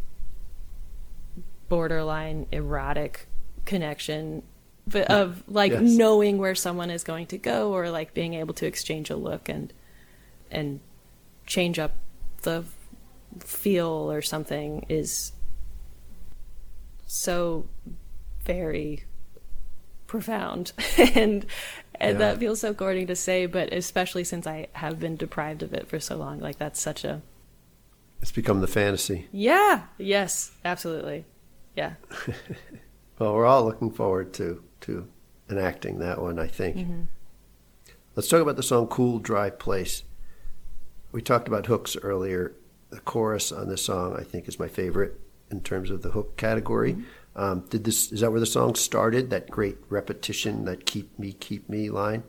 [1.68, 3.26] borderline erotic
[3.64, 4.42] connection
[4.86, 5.82] but of like Yes.
[5.82, 9.48] knowing where someone is going to go or like being able to exchange a look
[9.48, 9.72] and
[10.50, 10.80] and
[11.46, 11.92] change up
[12.42, 12.64] the
[13.40, 15.32] feel or something is
[17.06, 17.66] so
[18.44, 19.04] very
[20.06, 20.72] profound
[21.14, 21.46] and
[22.00, 22.30] and Yeah.
[22.32, 25.88] that feels so corny to say but especially since i have been deprived of it
[25.88, 27.22] for so long like that's such a
[28.20, 29.28] It's become the fantasy.
[29.32, 31.24] yeah yes absolutely
[31.76, 31.94] yeah
[33.18, 35.06] Well, we're all looking forward to to
[35.48, 36.40] enacting that one.
[36.40, 36.76] I think.
[36.76, 37.02] Mm-hmm.
[38.16, 40.02] Let's talk about the song "Cool Dry Place."
[41.12, 42.52] We talked about hooks earlier.
[42.90, 45.20] The chorus on this song, I think, is my favorite
[45.52, 46.94] in terms of the hook category.
[46.94, 47.02] Mm-hmm.
[47.34, 48.12] Um, did this?
[48.12, 49.30] Is that where the song started?
[49.30, 52.24] That great repetition, that "keep me, keep me" line.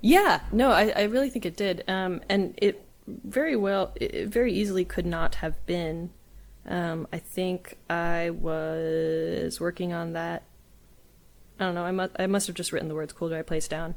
[0.00, 4.52] Yeah, no, I, I really think it did, um, and it very well, it very
[4.52, 6.10] easily could not have been.
[6.68, 10.42] Um, I think I was working on that.
[11.58, 11.84] I don't know.
[11.84, 13.94] I must I must have just written the words "cool dry place" down.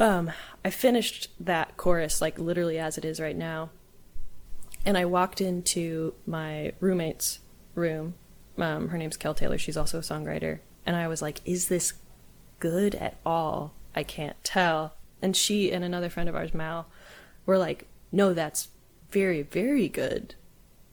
[0.00, 0.32] Um,
[0.64, 3.70] I finished that chorus like literally as it is right now,
[4.84, 7.38] and I walked into my roommate's
[7.74, 8.14] room.
[8.58, 9.58] Um, her name's Kel Taylor.
[9.58, 11.94] She's also a songwriter, and I was like, "Is this
[12.62, 13.74] good at all.
[13.92, 14.94] I can't tell.
[15.20, 16.86] And she and another friend of ours, Mal,
[17.44, 18.68] were like, no, that's
[19.10, 20.36] very, very good.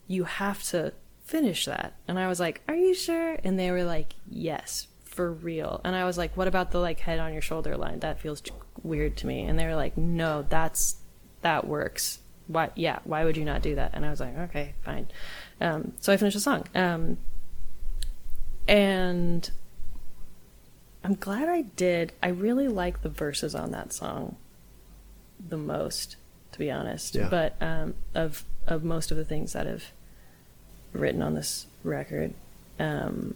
[0.07, 0.93] You have to
[1.23, 1.93] finish that.
[2.07, 3.37] And I was like, are you sure?
[3.43, 5.79] And they were like, yes, for real.
[5.85, 7.99] And I was like, what about the like head on your shoulder line?
[7.99, 8.41] That feels
[8.81, 9.43] weird to me.
[9.43, 10.95] And they were like, no, that's,
[11.43, 12.17] that works.
[12.47, 13.91] Why, yeah, why would you not do that?
[13.93, 15.07] And I was like, okay, fine.
[15.61, 16.65] Um, so I finished the song.
[16.73, 17.17] Um,
[18.69, 19.49] and
[21.03, 22.13] I'm glad I did.
[22.21, 24.37] I really like the verses on that song
[25.45, 26.17] the most,
[26.51, 27.15] to be honest.
[27.15, 27.29] Yeah.
[27.29, 29.85] But um, of of most of the things that have
[30.93, 32.35] written on this record,
[32.79, 33.35] um,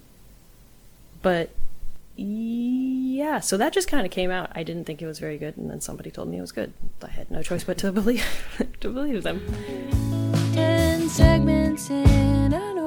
[1.23, 1.49] but
[2.15, 4.51] yeah, so that just kind of came out.
[4.53, 6.73] I didn't think it was very good, and then somebody told me it was good.
[7.01, 8.23] I had no choice but to believe
[8.81, 9.41] to believe them.
[10.53, 12.82] Tell dancing an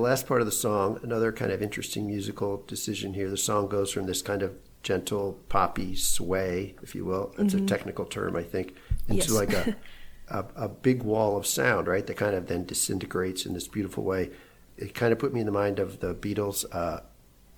[0.00, 3.28] the last part of the song, another kind of interesting musical decision here.
[3.28, 7.34] The song goes from this kind of gentle poppy sway, if you will.
[7.38, 8.74] It's a technical term, I think,
[9.08, 9.30] into Yes.
[9.30, 9.76] like a,
[10.28, 12.06] a a big wall of sound, right?
[12.06, 14.30] That kind of then disintegrates in this beautiful way.
[14.78, 17.00] It kind of put me in the mind of the Beatles' uh,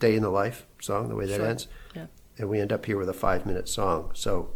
[0.00, 1.46] "Day in the Life" song, the way that Sure.
[1.46, 1.68] ends.
[1.94, 2.06] Yeah.
[2.38, 4.10] And we end up here with a five-minute song.
[4.14, 4.50] So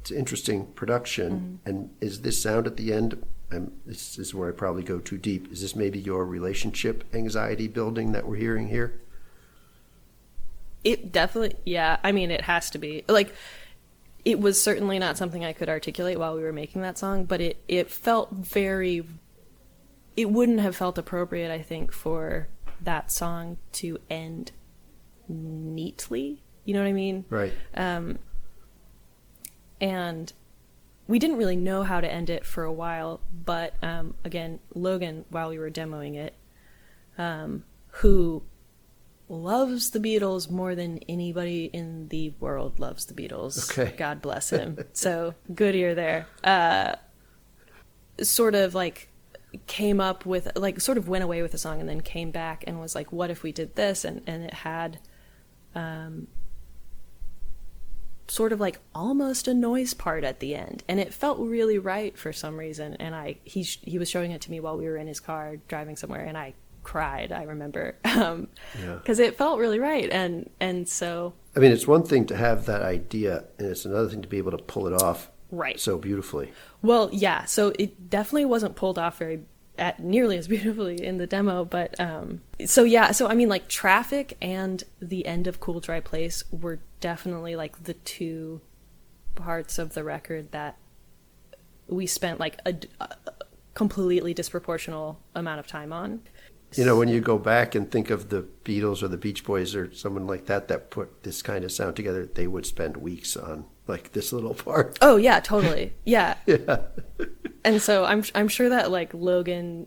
[0.00, 1.60] it's interesting production.
[1.66, 3.22] And is this sound at the end?
[3.50, 5.50] Um, this is where I probably go too deep.
[5.50, 9.00] Is this maybe your relationship anxiety building that we're hearing here?
[10.84, 11.98] It definitely, yeah.
[12.04, 13.34] I mean, it has to be like.
[14.24, 17.40] It was certainly not something I could articulate while we were making that song, but
[17.40, 19.06] it it felt very.
[20.16, 22.48] It wouldn't have felt appropriate, I think, for
[22.82, 24.52] that song to end
[25.28, 26.42] neatly.
[26.64, 27.24] You know what I mean?
[27.30, 27.52] Right.
[29.80, 30.32] and
[31.08, 35.24] we didn't really know how to end it for a while but um, again logan
[35.30, 36.34] while we were demoing it
[37.18, 38.42] um, who
[39.28, 43.70] loves the beatles more than anybody in the world loves the beatles.
[43.78, 43.94] Okay.
[43.96, 44.78] god bless him.
[44.92, 46.26] So good ear there.
[46.42, 46.94] Uh,
[48.22, 49.08] sort of like
[49.66, 52.64] came up with like sort of went away with the song and then came back
[52.66, 54.04] and was like what if we did this?
[54.04, 54.98] And and it had
[58.28, 62.16] sort of like almost a noise part at the end and it felt really right
[62.18, 64.84] for some reason and i he sh- he was showing it to me while we
[64.86, 66.52] were in his car driving somewhere and i
[66.82, 68.46] cried i remember um
[68.82, 68.94] Yeah.
[68.96, 72.66] because it felt really right and and so I mean, it's one thing to have
[72.66, 75.80] that idea, and it's another thing to be able to pull it off Right.
[75.80, 76.52] so beautifully.
[76.82, 79.40] well yeah so it definitely wasn't pulled off very
[79.78, 83.66] at nearly as beautifully in the demo but um so yeah so i mean like
[83.68, 88.60] traffic and the end of cool dry place were definitely like the two
[89.34, 90.76] parts of the record that
[91.86, 93.08] we spent like a, a
[93.74, 96.20] completely disproportional amount of time on
[96.74, 99.74] You know, when you go back and think of the Beatles or the Beach Boys
[99.74, 103.36] or someone like that that put this kind of sound together, they would spend weeks
[103.36, 104.98] on like this little part.
[105.00, 105.94] Oh yeah, totally.
[106.04, 106.34] Yeah.
[106.46, 106.80] Yeah.
[107.64, 109.86] And so I'm I'm sure that like Logan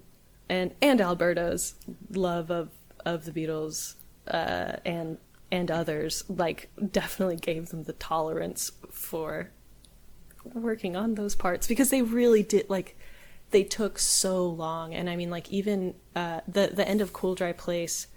[0.50, 1.76] and and Alberto's
[2.12, 2.70] love of
[3.06, 3.96] of the Beatles
[4.28, 5.18] uh, and
[5.52, 9.52] and others like definitely gave them the tolerance for
[10.54, 12.98] working on those parts because they really did like
[13.52, 17.36] they took so long and I mean like even uh, the the end of Cool
[17.36, 18.08] Dry Place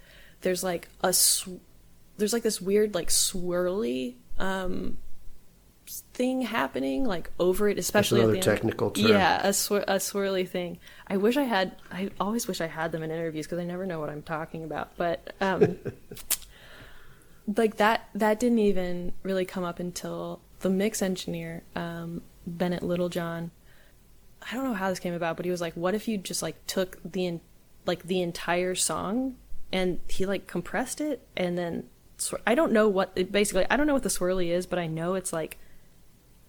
[0.41, 1.59] there's like a sw-
[2.17, 4.97] there's like this weird like swirly um
[6.13, 8.57] thing happening like over it especially another at the end.
[8.57, 9.07] technical term.
[9.07, 12.91] yeah a, swir- a swirly thing i wish i had i always wish i had
[12.91, 15.77] them in interviews because i never know what i'm talking about but um
[17.47, 23.51] like that that didn't even really come up until the mix engineer um bennett littlejohn
[24.49, 26.41] i don't know how this came about but he was like what if you just
[26.41, 27.41] like took the en-
[27.85, 29.35] like the entire song
[29.71, 31.83] and he like compressed it and then
[32.47, 34.87] i don't know what it, basically i don't know what the swirly is but i
[34.87, 35.57] know it's like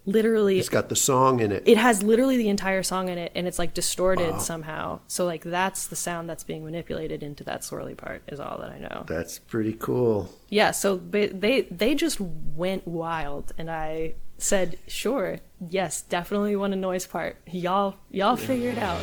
[0.06, 1.64] literally It's got the song in it.
[1.66, 4.38] it has literally the entire song in it and it's like distorted Wow.
[4.38, 8.58] somehow so like that's the sound that's being manipulated into that swirly part is all
[8.58, 10.30] that i know That's pretty cool.
[10.48, 16.72] yeah so ba- they they just went wild and i said sure yes definitely want
[16.72, 19.00] a noise part y'all y'all figure it out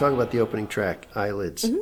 [0.00, 1.64] Talk about the opening track, Eyelids.
[1.64, 1.80] Mm-hmm.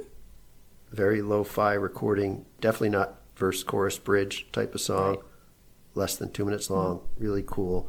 [0.91, 5.11] Very lo fi recording, definitely not verse, chorus, bridge type of song.
[5.11, 5.19] Right.
[5.95, 7.23] Less than two minutes long, Mm-hmm.
[7.25, 7.89] really cool.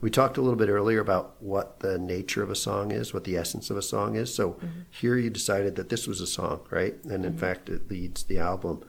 [0.00, 3.24] We talked a little bit earlier about what the nature of a song is, what
[3.24, 4.34] the essence of a song is.
[4.34, 4.80] So Mm-hmm.
[4.90, 6.94] here you decided that this was a song, right?
[7.04, 8.82] And in fact, it leads the album.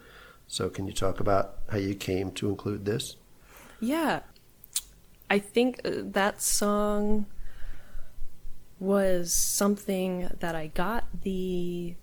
[0.48, 3.18] So can you talk about how you came to include this?
[3.82, 4.22] Yeah.
[5.30, 7.26] I think uh, that song
[8.80, 11.96] was something that I got the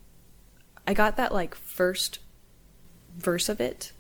[0.87, 2.19] I got that like first
[3.17, 3.93] verse of it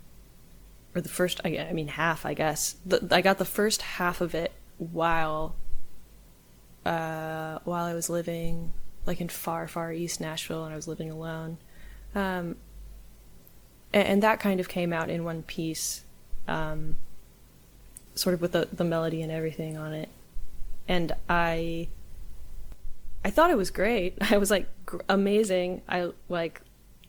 [0.95, 2.77] or the first I, I mean half I guess.
[2.85, 5.57] The, I got the first half of it while
[6.85, 8.73] uh while I was living
[9.07, 11.57] like in far far east Nashville and I was living alone.
[12.15, 12.57] Um
[13.93, 16.03] and, and that kind of came out in one piece
[16.47, 16.97] um
[18.15, 20.09] sort of with the, the melody and everything on it.
[20.89, 21.89] And I
[23.27, 24.17] I thought it was great.
[24.31, 25.83] I was like gr- amazing.
[25.89, 26.61] I like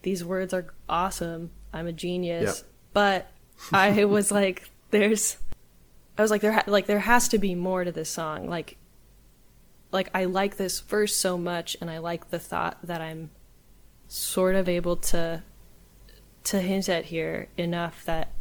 [0.01, 1.51] these words are awesome.
[1.71, 2.57] I'm a genius.
[2.57, 2.71] Yep.
[2.93, 3.31] But
[3.71, 5.37] I was like there's
[6.17, 8.49] I was like there ha- like there has to be more to this song.
[8.49, 8.77] Like
[9.91, 13.29] like I like this verse so much and I like the thought that I'm
[14.07, 15.43] sort of able to
[16.45, 18.31] to hint at here enough that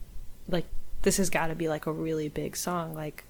[0.49, 0.65] like
[1.03, 3.25] this has got to be like a really big song like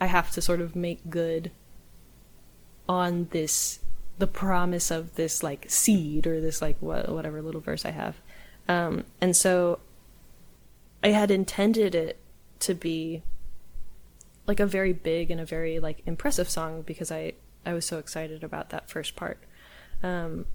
[0.00, 1.50] i have to sort of make good
[2.88, 3.80] on this
[4.18, 8.16] the promise of this like seed or this like wha- whatever little verse i have.
[8.68, 9.78] Um and so
[11.02, 12.18] i had intended it
[12.60, 13.22] to be
[14.46, 17.32] like a very big and a very like impressive song because i
[17.64, 19.38] i was so excited about that first part.
[20.02, 20.46] Um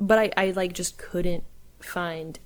[0.00, 1.44] but i i like just couldn't
[1.80, 2.38] find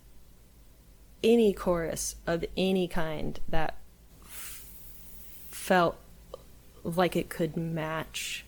[1.22, 3.76] any chorus of any kind that
[4.24, 4.66] f-
[5.50, 5.96] felt
[6.84, 8.44] like it could match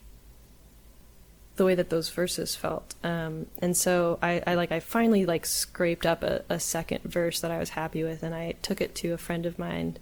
[1.56, 2.94] the way that those verses felt.
[3.04, 7.40] Um, and so I, I like i finally like scraped up a, a second verse
[7.40, 9.98] that i was happy with and i took it to a friend of mine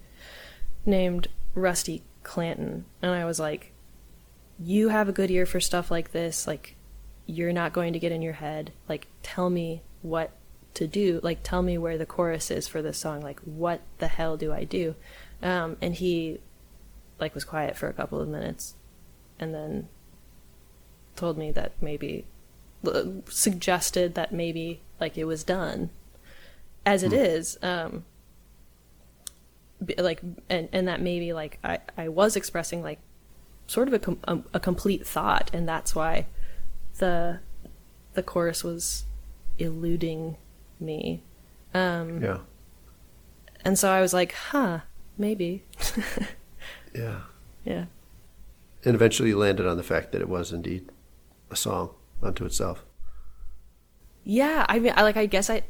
[0.85, 3.71] named rusty clanton and i was like
[4.57, 6.75] you have a good ear for stuff like this like
[7.29, 8.71] you're not going to get in your head.
[8.87, 10.31] Like tell me what
[10.73, 11.19] to do.
[11.21, 13.21] Like tell me where the chorus is for this song.
[13.21, 14.95] Like what the hell do i do?
[15.41, 16.39] Um, and he
[17.19, 18.75] like was quiet for a couple of minutes
[19.39, 19.87] and then
[21.15, 22.25] told me that maybe
[23.29, 25.89] suggested that maybe like it was done.
[26.85, 28.03] As it is um
[29.97, 32.99] like and and that maybe like i i was expressing like
[33.67, 36.25] sort of a, com- a, a complete thought and that's why
[36.97, 37.39] the
[38.13, 39.05] the chorus was
[39.57, 40.35] eluding
[40.79, 41.21] me.
[41.73, 42.39] Um Yeah.
[43.63, 44.79] and so i was like huh
[45.17, 45.63] maybe
[46.93, 47.21] Yeah.
[47.63, 47.85] yeah
[48.83, 50.89] And eventually you landed on the fact that it was indeed
[51.51, 52.85] a song unto itself.
[54.23, 55.17] Yeah, I mean, I like.
[55.17, 55.63] I guess I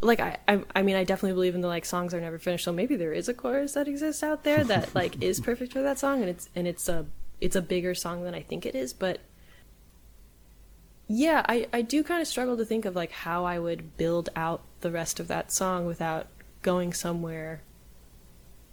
[0.00, 0.18] like.
[0.18, 0.64] I, I.
[0.74, 2.64] I mean, I definitely believe in the like songs are never finished.
[2.64, 5.82] So maybe there is a chorus that exists out there that like is perfect for
[5.82, 7.06] that song, and it's and it's a
[7.40, 8.92] it's a bigger song than I think it is.
[8.92, 9.20] But
[11.06, 14.30] yeah, I I do kind of struggle to think of like how I would build
[14.34, 16.26] out the rest of that song without
[16.62, 17.62] going somewhere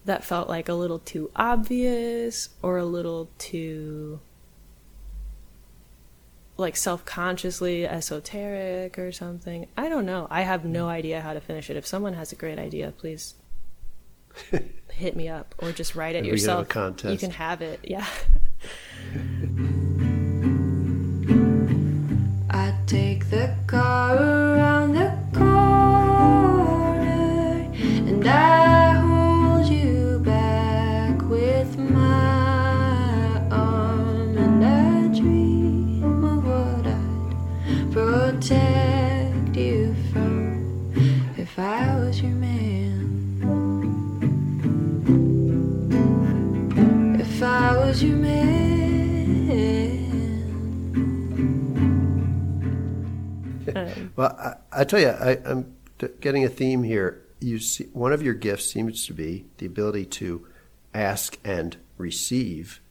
[0.08, 4.22] that felt like a little too obvious or a little too
[6.56, 9.68] like self-consciously esoteric or something.
[9.78, 10.26] I don't know.
[10.32, 10.90] I have no mm.
[10.90, 11.78] idea how to finish it.
[11.78, 13.36] If someone has a great idea, please
[14.92, 16.70] hit me up or just write it Maybe we can have a yourself.
[16.70, 17.12] contest.
[17.12, 17.80] You can have it.
[17.84, 18.08] Yeah.
[22.50, 25.07] I take the car around the
[41.58, 43.58] if I was your man.
[47.20, 48.38] If I was your man.
[53.76, 57.24] Um, Well, I, I tell you, I, I'm t- getting a theme here.
[57.40, 60.46] You see, one of your gifts seems to be the ability to
[60.94, 62.82] ask and receive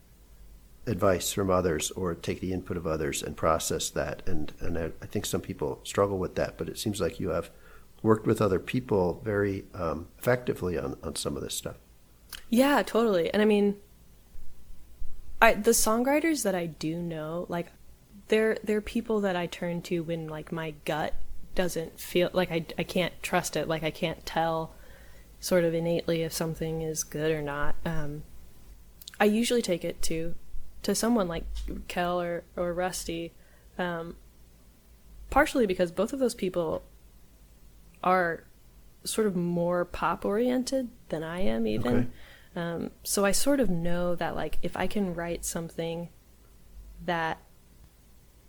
[0.85, 4.23] advice from others, or take the input of others and process that.
[4.27, 7.29] And and I, I think some people struggle with that, but it seems like you
[7.29, 7.49] have
[8.03, 11.77] worked with other people very um, effectively on, on some of this stuff.
[12.49, 13.31] Yeah, totally.
[13.33, 13.75] And I mean,
[15.41, 17.67] I the songwriters that I do know, like
[18.27, 21.13] they're they're people that I turn to when like my gut
[21.55, 24.73] doesn't feel like I I can't trust it, like I can't tell
[25.39, 27.75] sort of innately if something is good or not.
[27.85, 28.23] Um,
[29.19, 30.35] I usually take it to
[30.83, 31.43] to someone like
[31.87, 33.33] Kel or or Rusty,
[33.77, 34.15] um,
[35.29, 36.83] partially because both of those people
[38.03, 38.43] are
[39.03, 41.95] sort of more pop oriented than I am even.
[41.95, 42.07] Okay.
[42.55, 46.09] Um, so I sort of know that like if I can write something
[47.05, 47.39] that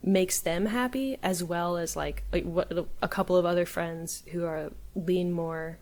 [0.02, 2.72] makes them happy as well as like like what
[3.02, 5.78] a couple of other friends who are lean more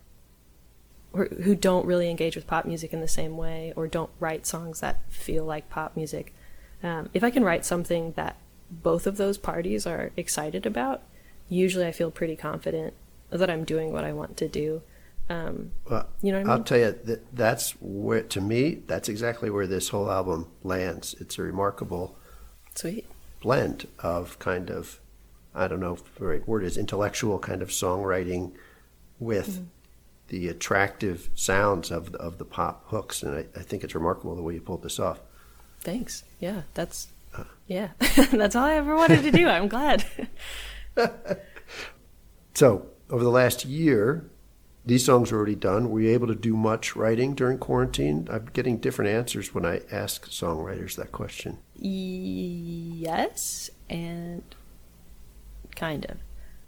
[1.13, 4.45] or who don't really engage with pop music in the same way or don't write
[4.45, 6.33] songs that feel like pop music
[6.81, 8.35] um, if i can write something that
[8.71, 11.03] both of those parties are excited about
[11.47, 12.95] usually i feel pretty confident
[13.31, 14.81] that i'm doing what i want to do
[15.29, 16.63] um, Well, You know I I'll mean?
[16.63, 21.15] tell you that that's where to me that's exactly where this whole album lands.
[21.19, 22.15] It's a remarkable
[22.75, 23.05] sweet
[23.41, 25.01] blend of kind of
[25.53, 28.53] I don't know if the right word is intellectual kind of songwriting
[29.19, 29.63] with Mm-hmm.
[30.29, 34.33] the attractive sounds of the, of the pop hooks, and I, I think it's remarkable
[34.35, 35.19] the way you pulled this off.
[35.81, 37.07] thanks yeah that's
[37.67, 37.89] yeah
[38.31, 40.05] that's all i ever wanted to do i'm glad
[42.53, 44.29] So over the last year,
[44.85, 45.89] these songs are already done.
[45.89, 48.27] Were you able to do much writing during quarantine?
[48.31, 51.57] I'm getting different answers when I ask songwriters that question.
[51.75, 54.43] yes and
[55.75, 56.17] kind of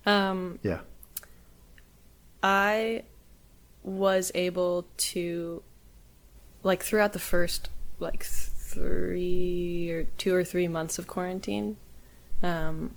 [0.06, 0.80] um Yeah.
[2.44, 3.04] I
[3.84, 5.62] was able to,
[6.64, 7.70] like, throughout the first,
[8.00, 11.76] like, three or two or three months of quarantine,
[12.44, 12.96] um,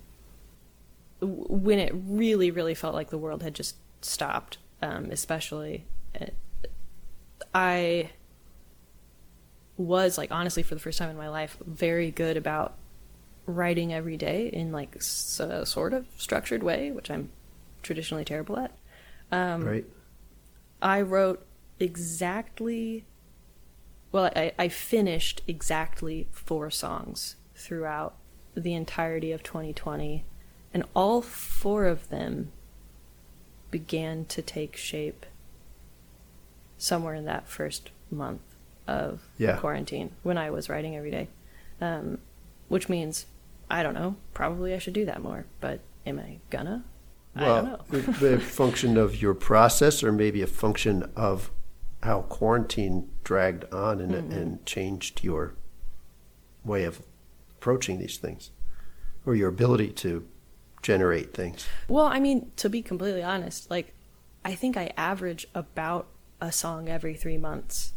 [1.23, 5.87] when it really, really felt like the world had just stopped, um, especially,
[6.21, 6.27] uh,
[7.55, 8.11] I
[9.77, 12.75] was, like, honestly, for the first time in my life, very good about
[13.47, 17.31] writing every day in, like, a sort of structured way, which I'm
[17.83, 18.73] traditionally terrible at.
[19.31, 19.85] Um, right.
[20.81, 21.47] I wrote
[21.79, 23.07] exactly.
[24.11, 28.17] Well, I, I finished exactly four songs throughout
[28.55, 30.25] the entirety of 2020,
[30.75, 32.53] and all four of them
[33.71, 35.27] began to take shape
[36.79, 38.41] somewhere in that first month
[38.87, 39.57] of Yeah.
[39.59, 41.29] quarantine when I was writing every day.
[41.81, 42.19] Um,
[42.69, 43.27] which means,
[43.71, 46.85] I don't know, probably I should do that more, but am I gonna?
[47.35, 47.81] I don't know.
[47.89, 51.51] the, the function of your process, or maybe a function of
[52.03, 54.33] how quarantine dragged on and, Mm-hmm.
[54.33, 55.55] and changed your
[56.65, 57.03] way of
[57.53, 58.51] approaching these things,
[59.25, 60.27] or your ability to
[60.83, 61.67] generate things.
[61.89, 63.95] Well, I mean, to be completely honest, like
[64.45, 66.09] I think I average about
[66.41, 67.93] a song every three months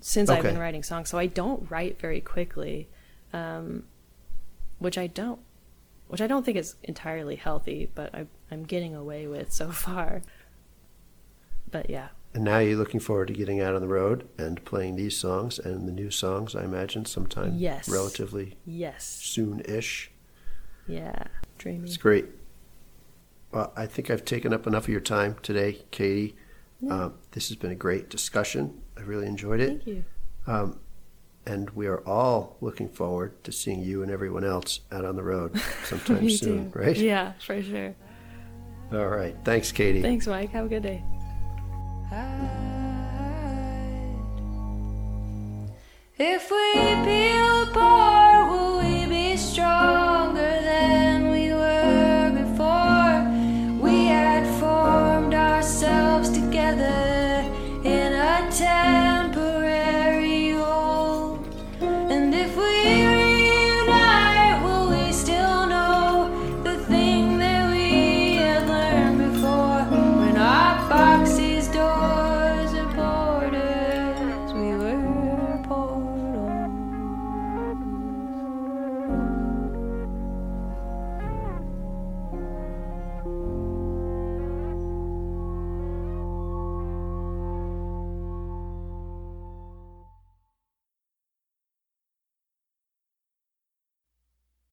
[0.00, 1.08] since I've been writing songs.
[1.08, 2.88] So I don't write very quickly,
[3.32, 3.84] um,
[4.78, 5.40] which I don't,
[6.06, 10.22] which I don't think is entirely healthy, but I, I'm getting away with so far.
[11.70, 14.96] But yeah, And now you're looking forward to getting out on the road and playing
[14.96, 17.88] these songs and the new songs, I imagine, sometime Yes.
[17.88, 20.10] relatively yes, soon ish.
[20.88, 21.24] Yeah,
[21.58, 21.84] dreamy.
[21.86, 22.26] It's great.
[23.52, 26.34] Well, I think I've taken up enough of your time today, Katy.
[26.88, 28.80] Um, this has been a great discussion.
[28.96, 29.68] I really enjoyed it.
[29.68, 30.04] Thank you.
[30.46, 30.80] Um,
[31.46, 35.22] and we are all looking forward to seeing you and everyone else out on the
[35.22, 36.78] road sometime soon, too.
[36.78, 36.96] right?
[36.96, 37.94] Yeah, for sure.
[38.92, 39.34] All right.
[39.44, 40.02] Thanks, Katy.
[40.02, 40.50] Thanks, Mike.
[40.50, 41.02] Have a good day.
[46.20, 48.08] If we peel apart